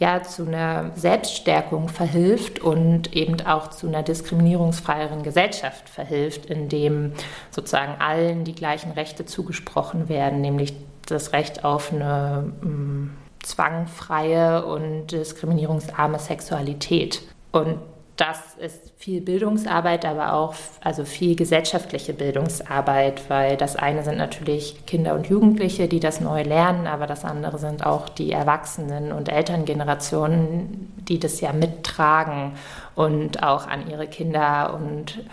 ja 0.02 0.24
zu 0.24 0.48
einer 0.48 0.92
Selbststärkung 0.96 1.88
verhilft 1.88 2.60
und 2.60 3.16
eben 3.16 3.40
auch 3.46 3.70
zu 3.70 3.88
einer 3.88 4.02
diskriminierungsfreieren 4.02 5.22
Gesellschaft 5.22 5.88
verhilft, 5.88 6.48
indem 6.48 7.14
sozusagen 7.52 8.02
allen 8.02 8.44
die 8.44 8.56
gleichen 8.56 8.92
Rechte 8.92 9.26
zugesprochen 9.26 10.10
werden, 10.10 10.42
nämlich 10.42 10.74
das 11.06 11.34
Recht 11.34 11.64
auf 11.64 11.94
eine 11.94 12.52
mh, 12.62 12.68
mm, 12.68 13.10
zwangfreie 13.44 14.66
und 14.66 15.12
diskriminierungsarme 15.12 16.18
Sexualität. 16.18 17.22
Und 17.52 17.78
das 18.17 18.39
ist 18.60 18.91
viel 18.97 19.21
Bildungsarbeit, 19.21 20.06
aber 20.06 20.34
auch 20.34 20.54
also 20.82 21.06
viel 21.06 21.36
gesellschaftliche 21.36 22.13
Bildungsarbeit, 22.13 23.30
weil 23.30 23.58
das 23.58 23.76
eine 23.76 24.04
sind 24.04 24.17
natürlich 24.17 24.86
Kinder 24.86 25.15
und 25.15 25.28
Jugendliche, 25.28 25.88
die 25.88 26.00
das 26.00 26.21
neu 26.21 26.43
lernen, 26.43 26.88
aber 26.88 27.08
das 27.08 27.26
andere 27.26 27.58
sind 27.58 27.86
auch 27.86 28.10
die 28.10 28.32
Erwachsenen 28.32 29.12
und 29.12 29.30
Elterngenerationen, 29.30 30.93
die 31.08 31.19
das 31.19 31.41
ja 31.41 31.54
mittragen 31.54 32.54
und 32.95 33.41
auch 33.41 33.67
an 33.67 33.89
ihre 33.89 34.08
Kinder 34.08 34.74
und 34.74 35.24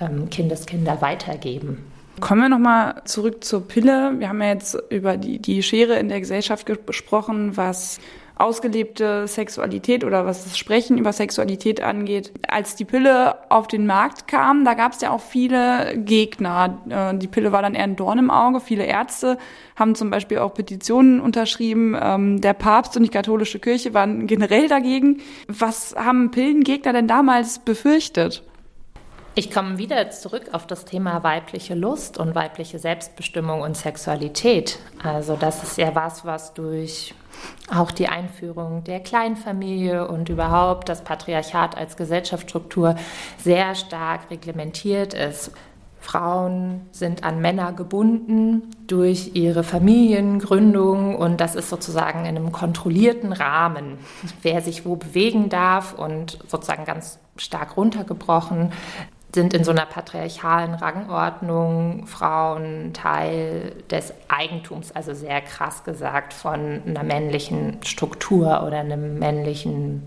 ähm, 0.00 0.30
Kindeskinder 0.30 1.00
weitergeben. 1.00 1.90
Kommen 2.20 2.42
wir 2.42 2.48
nochmal 2.48 3.02
zurück 3.04 3.44
zur 3.44 3.66
Pille. 3.66 4.14
Wir 4.18 4.28
haben 4.28 4.40
ja 4.40 4.48
jetzt 4.48 4.78
über 4.88 5.16
die, 5.16 5.38
die 5.38 5.62
Schere 5.62 5.98
in 5.98 6.08
der 6.08 6.20
Gesellschaft 6.20 6.64
gesprochen, 6.64 7.56
was 7.56 7.98
ausgelebte 8.36 9.26
Sexualität 9.26 10.04
oder 10.04 10.26
was 10.26 10.44
das 10.44 10.58
Sprechen 10.58 10.98
über 10.98 11.12
Sexualität 11.12 11.80
angeht. 11.80 12.32
Als 12.46 12.76
die 12.76 12.84
Pille 12.84 13.36
auf 13.50 13.66
den 13.66 13.86
Markt 13.86 14.28
kam, 14.28 14.64
da 14.64 14.74
gab 14.74 14.92
es 14.92 15.00
ja 15.00 15.10
auch 15.10 15.22
viele 15.22 15.96
Gegner. 15.96 16.78
Äh, 16.88 17.18
die 17.18 17.28
Pille 17.28 17.50
war 17.52 17.62
dann 17.62 17.74
eher 17.74 17.84
ein 17.84 17.96
Dorn 17.96 18.18
im 18.18 18.30
Auge. 18.30 18.60
Viele 18.60 18.84
Ärzte 18.84 19.38
haben 19.74 19.94
zum 19.94 20.10
Beispiel 20.10 20.38
auch 20.38 20.52
Petitionen 20.52 21.20
unterschrieben. 21.20 21.96
Ähm, 22.00 22.40
der 22.40 22.52
Papst 22.52 22.96
und 22.96 23.04
die 23.04 23.08
katholische 23.08 23.58
Kirche 23.58 23.94
waren 23.94 24.26
generell 24.26 24.68
dagegen. 24.68 25.22
Was 25.48 25.94
haben 25.96 26.30
Pillengegner 26.30 26.92
denn 26.92 27.08
damals 27.08 27.58
befürchtet? 27.58 28.42
Ich 29.38 29.50
komme 29.50 29.76
wieder 29.76 30.08
zurück 30.08 30.44
auf 30.52 30.66
das 30.66 30.86
Thema 30.86 31.22
weibliche 31.22 31.74
Lust 31.74 32.16
und 32.16 32.34
weibliche 32.34 32.78
Selbstbestimmung 32.78 33.60
und 33.60 33.76
Sexualität. 33.76 34.78
Also 35.02 35.36
das 35.36 35.62
ist 35.62 35.76
ja 35.76 35.94
was, 35.94 36.24
was 36.24 36.54
durch 36.54 37.14
auch 37.70 37.90
die 37.90 38.08
Einführung 38.08 38.82
der 38.84 39.00
Kleinfamilie 39.00 40.08
und 40.08 40.30
überhaupt 40.30 40.88
das 40.88 41.04
Patriarchat 41.04 41.76
als 41.76 41.98
Gesellschaftsstruktur 41.98 42.94
sehr 43.36 43.74
stark 43.74 44.30
reglementiert 44.30 45.12
ist. 45.12 45.50
Frauen 46.00 46.86
sind 46.92 47.22
an 47.22 47.42
Männer 47.42 47.74
gebunden 47.74 48.62
durch 48.86 49.32
ihre 49.34 49.64
Familiengründung 49.64 51.14
und 51.14 51.42
das 51.42 51.56
ist 51.56 51.68
sozusagen 51.68 52.20
in 52.20 52.36
einem 52.36 52.52
kontrollierten 52.52 53.34
Rahmen, 53.34 53.98
wer 54.40 54.62
sich 54.62 54.86
wo 54.86 54.96
bewegen 54.96 55.50
darf 55.50 55.92
und 55.92 56.38
sozusagen 56.48 56.86
ganz 56.86 57.18
stark 57.36 57.76
runtergebrochen 57.76 58.72
sind 59.34 59.52
in 59.52 59.64
so 59.64 59.70
einer 59.70 59.86
patriarchalen 59.86 60.74
Rangordnung 60.74 62.06
Frauen 62.06 62.92
Teil 62.94 63.72
des 63.90 64.14
Eigentums, 64.28 64.92
also 64.92 65.12
sehr 65.14 65.40
krass 65.42 65.84
gesagt, 65.84 66.32
von 66.32 66.82
einer 66.86 67.02
männlichen 67.02 67.78
Struktur 67.82 68.62
oder 68.66 68.78
einem 68.78 69.18
männlichen 69.18 70.02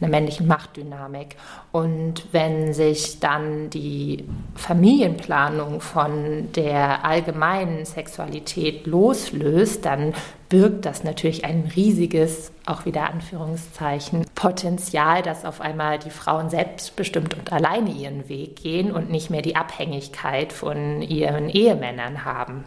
einer 0.00 0.10
männlichen 0.10 0.46
Machtdynamik. 0.46 1.36
Und 1.72 2.26
wenn 2.32 2.72
sich 2.72 3.20
dann 3.20 3.70
die 3.70 4.24
Familienplanung 4.54 5.80
von 5.80 6.52
der 6.52 7.04
allgemeinen 7.04 7.84
Sexualität 7.84 8.86
loslöst, 8.86 9.84
dann 9.84 10.14
birgt 10.48 10.86
das 10.86 11.04
natürlich 11.04 11.44
ein 11.44 11.70
riesiges, 11.76 12.52
auch 12.64 12.86
wieder 12.86 13.10
Anführungszeichen, 13.10 14.24
Potenzial, 14.34 15.22
dass 15.22 15.44
auf 15.44 15.60
einmal 15.60 15.98
die 15.98 16.10
Frauen 16.10 16.48
selbstbestimmt 16.48 17.34
und 17.34 17.52
alleine 17.52 17.90
ihren 17.90 18.28
Weg 18.28 18.56
gehen 18.56 18.90
und 18.92 19.10
nicht 19.10 19.30
mehr 19.30 19.42
die 19.42 19.56
Abhängigkeit 19.56 20.52
von 20.52 21.02
ihren 21.02 21.48
Ehemännern 21.48 22.24
haben. 22.24 22.64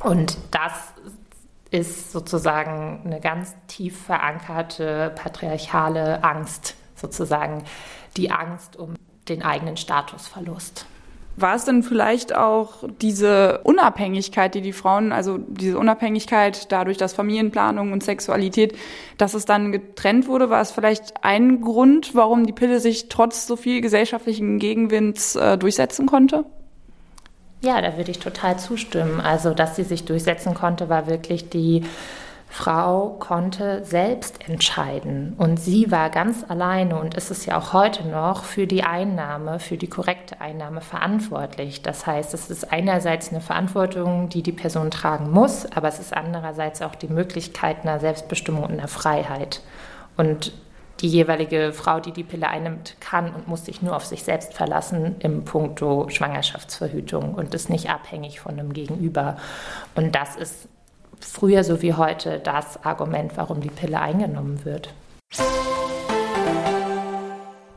Und 0.00 0.36
das 0.50 0.92
ist 1.70 2.12
sozusagen 2.12 3.02
eine 3.04 3.20
ganz 3.20 3.54
tief 3.66 4.00
verankerte 4.00 5.12
patriarchale 5.14 6.24
Angst, 6.24 6.74
sozusagen 6.94 7.64
die 8.16 8.30
Angst 8.30 8.76
um 8.76 8.94
den 9.28 9.42
eigenen 9.42 9.76
Statusverlust. 9.76 10.86
War 11.40 11.54
es 11.54 11.64
denn 11.64 11.84
vielleicht 11.84 12.34
auch 12.34 12.82
diese 13.00 13.60
Unabhängigkeit, 13.62 14.56
die 14.56 14.60
die 14.60 14.72
Frauen, 14.72 15.12
also 15.12 15.38
diese 15.38 15.78
Unabhängigkeit 15.78 16.72
dadurch, 16.72 16.96
dass 16.96 17.12
Familienplanung 17.12 17.92
und 17.92 18.02
Sexualität, 18.02 18.76
dass 19.18 19.34
es 19.34 19.44
dann 19.44 19.70
getrennt 19.70 20.26
wurde, 20.26 20.50
war 20.50 20.60
es 20.60 20.72
vielleicht 20.72 21.22
ein 21.22 21.60
Grund, 21.60 22.16
warum 22.16 22.44
die 22.44 22.52
Pille 22.52 22.80
sich 22.80 23.08
trotz 23.08 23.46
so 23.46 23.54
viel 23.54 23.80
gesellschaftlichen 23.82 24.58
Gegenwinds 24.58 25.36
äh, 25.36 25.56
durchsetzen 25.56 26.06
konnte? 26.06 26.44
Ja, 27.60 27.80
da 27.80 27.96
würde 27.96 28.10
ich 28.10 28.20
total 28.20 28.58
zustimmen. 28.58 29.20
Also, 29.20 29.52
dass 29.52 29.76
sie 29.76 29.84
sich 29.84 30.04
durchsetzen 30.04 30.54
konnte, 30.54 30.88
war 30.88 31.06
wirklich 31.06 31.48
die 31.48 31.84
Frau 32.50 33.10
konnte 33.18 33.84
selbst 33.84 34.48
entscheiden 34.48 35.34
und 35.36 35.60
sie 35.60 35.90
war 35.90 36.08
ganz 36.08 36.46
alleine 36.48 36.98
und 36.98 37.14
ist 37.14 37.30
es 37.30 37.44
ja 37.44 37.58
auch 37.58 37.74
heute 37.74 38.08
noch 38.08 38.44
für 38.44 38.66
die 38.66 38.84
Einnahme, 38.84 39.58
für 39.60 39.76
die 39.76 39.86
korrekte 39.86 40.40
Einnahme 40.40 40.80
verantwortlich. 40.80 41.82
Das 41.82 42.06
heißt, 42.06 42.32
es 42.32 42.48
ist 42.48 42.72
einerseits 42.72 43.30
eine 43.30 43.42
Verantwortung, 43.42 44.30
die 44.30 44.42
die 44.42 44.52
Person 44.52 44.90
tragen 44.90 45.30
muss, 45.30 45.66
aber 45.70 45.88
es 45.88 45.98
ist 46.00 46.16
andererseits 46.16 46.80
auch 46.80 46.94
die 46.94 47.08
Möglichkeit 47.08 47.82
einer 47.82 48.00
Selbstbestimmung 48.00 48.64
und 48.64 48.72
einer 48.72 48.88
Freiheit. 48.88 49.60
Und 50.16 50.52
die 51.00 51.08
jeweilige 51.08 51.72
Frau, 51.72 52.00
die 52.00 52.12
die 52.12 52.24
Pille 52.24 52.48
einnimmt, 52.48 52.96
kann 53.00 53.32
und 53.34 53.48
muss 53.48 53.64
sich 53.64 53.82
nur 53.82 53.94
auf 53.94 54.04
sich 54.04 54.24
selbst 54.24 54.54
verlassen 54.54 55.16
im 55.20 55.44
Punkto 55.44 56.08
Schwangerschaftsverhütung 56.08 57.34
und 57.34 57.54
ist 57.54 57.70
nicht 57.70 57.90
abhängig 57.90 58.40
von 58.40 58.52
einem 58.52 58.72
Gegenüber. 58.72 59.36
Und 59.94 60.14
das 60.14 60.36
ist 60.36 60.68
früher 61.20 61.64
so 61.64 61.82
wie 61.82 61.94
heute 61.94 62.40
das 62.40 62.84
Argument, 62.84 63.32
warum 63.36 63.60
die 63.60 63.70
Pille 63.70 64.00
eingenommen 64.00 64.64
wird. 64.64 64.92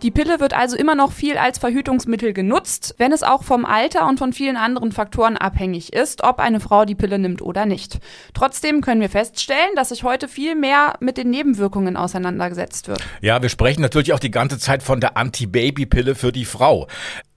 Die 0.02 0.10
Pille 0.10 0.40
wird 0.40 0.56
also 0.56 0.76
immer 0.76 0.96
noch 0.96 1.12
viel 1.12 1.38
als 1.38 1.60
Verhütungsmittel 1.60 2.34
genutzt, 2.34 2.96
wenn 2.98 3.12
es 3.12 3.22
auch 3.22 3.44
vom 3.44 3.66
Alter 3.66 4.08
und 4.08 4.18
von 4.18 4.34
vielen 4.34 4.58
anderen 4.58 4.92
Faktoren 4.92 5.38
abhängig 5.38 5.94
ist, 5.94 6.24
ob 6.24 6.40
eine 6.40 6.60
Frau 6.60 6.86
die 6.86 6.96
Pille 6.96 7.20
nimmt 7.20 7.44
oder 7.44 7.68
nicht. 7.68 8.00
Trotzdem 8.34 8.82
können 8.82 9.00
wir 9.00 9.10
feststellen, 9.10 9.76
dass 9.76 9.90
sich 9.90 10.04
heute 10.04 10.28
viel 10.28 10.56
mehr 10.56 10.96
mit 11.02 11.18
den 11.18 11.30
Nebenwirkungen 11.30 11.98
auseinandergesetzt 11.98 12.88
wird. 12.88 13.04
Ja, 13.22 13.44
wir 13.44 13.50
sprechen 13.50 13.82
natürlich 13.82 14.14
auch 14.14 14.20
die 14.20 14.32
ganze 14.32 14.58
Zeit 14.58 14.82
von 14.82 15.02
der 15.02 15.18
Anti-Baby-Pille 15.18 16.16
für 16.16 16.32
die 16.32 16.46
Frau. 16.46 16.88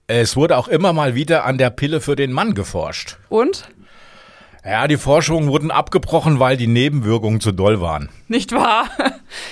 Es 0.07 0.35
wurde 0.35 0.57
auch 0.57 0.67
immer 0.67 0.91
mal 0.91 1.13
wieder 1.13 1.45
an 1.45 1.59
der 1.59 1.69
Pille 1.69 2.01
für 2.01 2.15
den 2.15 2.31
Mann 2.31 2.55
geforscht. 2.55 3.17
Und? 3.29 3.69
Ja, 4.63 4.87
die 4.87 4.97
Forschungen 4.97 5.49
wurden 5.49 5.69
abgebrochen, 5.69 6.39
weil 6.39 6.57
die 6.57 6.65
Nebenwirkungen 6.65 7.41
zu 7.41 7.51
doll 7.51 7.79
waren. 7.79 8.09
Nicht 8.27 8.51
wahr? 8.51 8.89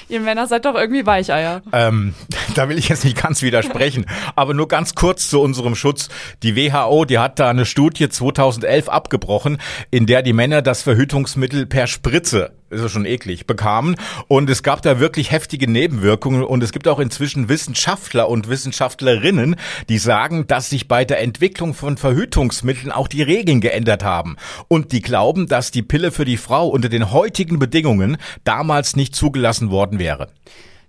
Ihr 0.09 0.19
Männer 0.19 0.47
seid 0.47 0.65
doch 0.65 0.75
irgendwie 0.75 1.05
Weicheier. 1.05 1.61
Ähm, 1.71 2.13
da 2.55 2.69
will 2.69 2.77
ich 2.77 2.89
jetzt 2.89 3.03
nicht 3.03 3.21
ganz 3.21 3.41
widersprechen, 3.41 4.05
aber 4.35 4.53
nur 4.53 4.67
ganz 4.67 4.95
kurz 4.95 5.29
zu 5.29 5.41
unserem 5.41 5.75
Schutz. 5.75 6.09
Die 6.43 6.55
WHO, 6.55 7.05
die 7.05 7.19
hat 7.19 7.39
da 7.39 7.49
eine 7.49 7.65
Studie 7.65 8.09
2011 8.09 8.89
abgebrochen, 8.89 9.59
in 9.91 10.05
der 10.05 10.21
die 10.21 10.33
Männer 10.33 10.61
das 10.61 10.81
Verhütungsmittel 10.81 11.65
per 11.65 11.87
Spritze 11.87 12.51
ist 12.73 12.81
ja 12.81 12.89
schon 12.89 13.05
eklig, 13.05 13.47
bekamen. 13.47 13.95
Und 14.27 14.49
es 14.49 14.63
gab 14.63 14.81
da 14.81 14.99
wirklich 14.99 15.31
heftige 15.31 15.69
Nebenwirkungen. 15.69 16.43
Und 16.43 16.63
es 16.63 16.71
gibt 16.71 16.87
auch 16.87 16.99
inzwischen 16.99 17.49
Wissenschaftler 17.49 18.29
und 18.29 18.49
Wissenschaftlerinnen, 18.49 19.55
die 19.89 19.97
sagen, 19.97 20.47
dass 20.47 20.69
sich 20.69 20.87
bei 20.87 21.05
der 21.05 21.21
Entwicklung 21.21 21.73
von 21.73 21.97
Verhütungsmitteln 21.97 22.91
auch 22.91 23.07
die 23.07 23.21
Regeln 23.21 23.61
geändert 23.61 24.03
haben. 24.03 24.37
Und 24.67 24.91
die 24.91 25.01
glauben, 25.01 25.47
dass 25.47 25.71
die 25.71 25.83
Pille 25.83 26.11
für 26.11 26.25
die 26.25 26.37
Frau 26.37 26.67
unter 26.67 26.89
den 26.89 27.11
heutigen 27.11 27.59
Bedingungen 27.59 28.17
damals 28.43 28.95
nicht 28.95 29.15
zugelassen 29.15 29.69
worden 29.69 29.99
wäre. 29.99 30.29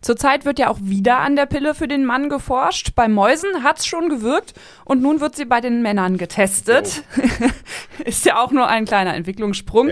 Zurzeit 0.05 0.45
wird 0.45 0.59
ja 0.59 0.69
auch 0.69 0.77
wieder 0.83 1.21
an 1.21 1.35
der 1.35 1.47
Pille 1.47 1.75
für 1.75 1.88
den 1.88 2.05
Mann 2.05 2.29
geforscht. 2.29 2.90
Bei 2.95 3.09
Mäusen 3.09 3.62
hat 3.62 3.79
es 3.79 3.87
schon 3.87 4.11
gewirkt 4.11 4.53
und 4.85 5.01
nun 5.01 5.23
wird 5.23 5.35
sie 5.35 5.47
bei 5.47 5.62
den 5.62 5.81
Männern 5.81 6.19
getestet. 6.19 7.05
Ist 8.05 8.27
ja 8.27 8.38
auch 8.38 8.53
nur 8.53 8.69
ein 8.69 8.85
kleiner 8.85 9.14
Entwicklungssprung. 9.14 9.88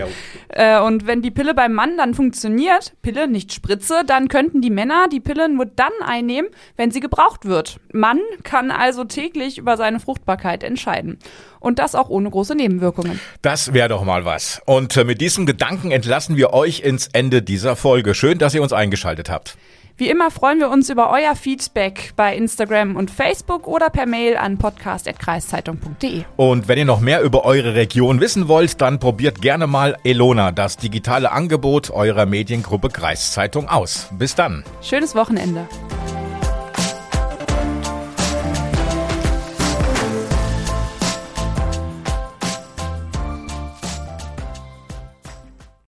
Äh, 0.49 0.79
und 0.81 1.07
wenn 1.07 1.23
die 1.23 1.31
Pille 1.31 1.55
beim 1.55 1.73
Mann 1.73 1.97
dann 1.97 2.13
funktioniert, 2.13 2.93
Pille, 3.01 3.27
nicht 3.27 3.53
Spritze, 3.53 4.03
dann 4.05 4.27
könnten 4.27 4.61
die 4.61 4.69
Männer 4.69 5.07
die 5.11 5.19
Pille 5.19 5.49
nur 5.49 5.65
dann 5.65 5.91
einnehmen, 6.05 6.51
wenn 6.77 6.91
sie 6.91 6.99
gebraucht 6.99 7.45
wird. 7.45 7.79
Mann 7.91 8.19
kann 8.43 8.69
also 8.69 9.05
täglich 9.05 9.57
über 9.57 9.77
seine 9.77 9.99
Fruchtbarkeit 9.99 10.63
entscheiden. 10.63 11.17
Und 11.59 11.79
das 11.79 11.95
auch 11.95 12.09
ohne 12.09 12.29
große 12.29 12.53
Nebenwirkungen. 12.53 13.19
Das 13.41 13.73
wäre 13.73 13.89
doch 13.89 14.03
mal 14.03 14.25
was. 14.25 14.61
Und 14.67 14.95
äh, 14.95 15.05
mit 15.05 15.21
diesem 15.21 15.47
Gedanken 15.47 15.89
entlassen 15.89 16.37
wir 16.37 16.53
euch 16.53 16.81
ins 16.81 17.07
Ende 17.13 17.41
dieser 17.41 17.75
Folge. 17.75 18.13
Schön, 18.13 18.37
dass 18.37 18.53
ihr 18.53 18.61
uns 18.61 18.73
eingeschaltet 18.73 19.31
habt. 19.31 19.57
Wie 19.95 20.09
immer 20.09 20.31
freuen 20.31 20.59
wir 20.59 20.69
uns 20.69 20.89
über 20.89 21.11
euer 21.11 21.35
Feedback 21.35 22.13
bei 22.15 22.35
Instagram 22.35 22.95
und 22.95 23.11
Facebook 23.11 23.67
oder 23.67 23.91
per 23.91 24.07
Mail 24.07 24.37
an 24.37 24.57
podcast.kreiszeitung.de. 24.57 26.23
Und 26.35 26.67
wenn 26.67 26.79
ihr 26.79 26.85
noch 26.85 26.99
mehr 26.99 27.21
über 27.21 27.45
eure 27.45 27.75
Region 27.75 28.19
wissen 28.19 28.47
wollt, 28.47 28.81
dann 28.81 28.99
probiert 28.99 29.41
gerne 29.41 29.67
mal 29.67 29.95
Elona, 30.03 30.51
das 30.51 30.77
digitale 30.77 31.31
Angebot 31.31 31.91
eurer 31.91 32.25
Mediengruppe 32.25 32.89
Kreiszeitung 32.89 33.69
aus. 33.69 34.09
Bis 34.17 34.33
dann. 34.33 34.63
Schönes 34.81 35.13
Wochenende. 35.13 35.67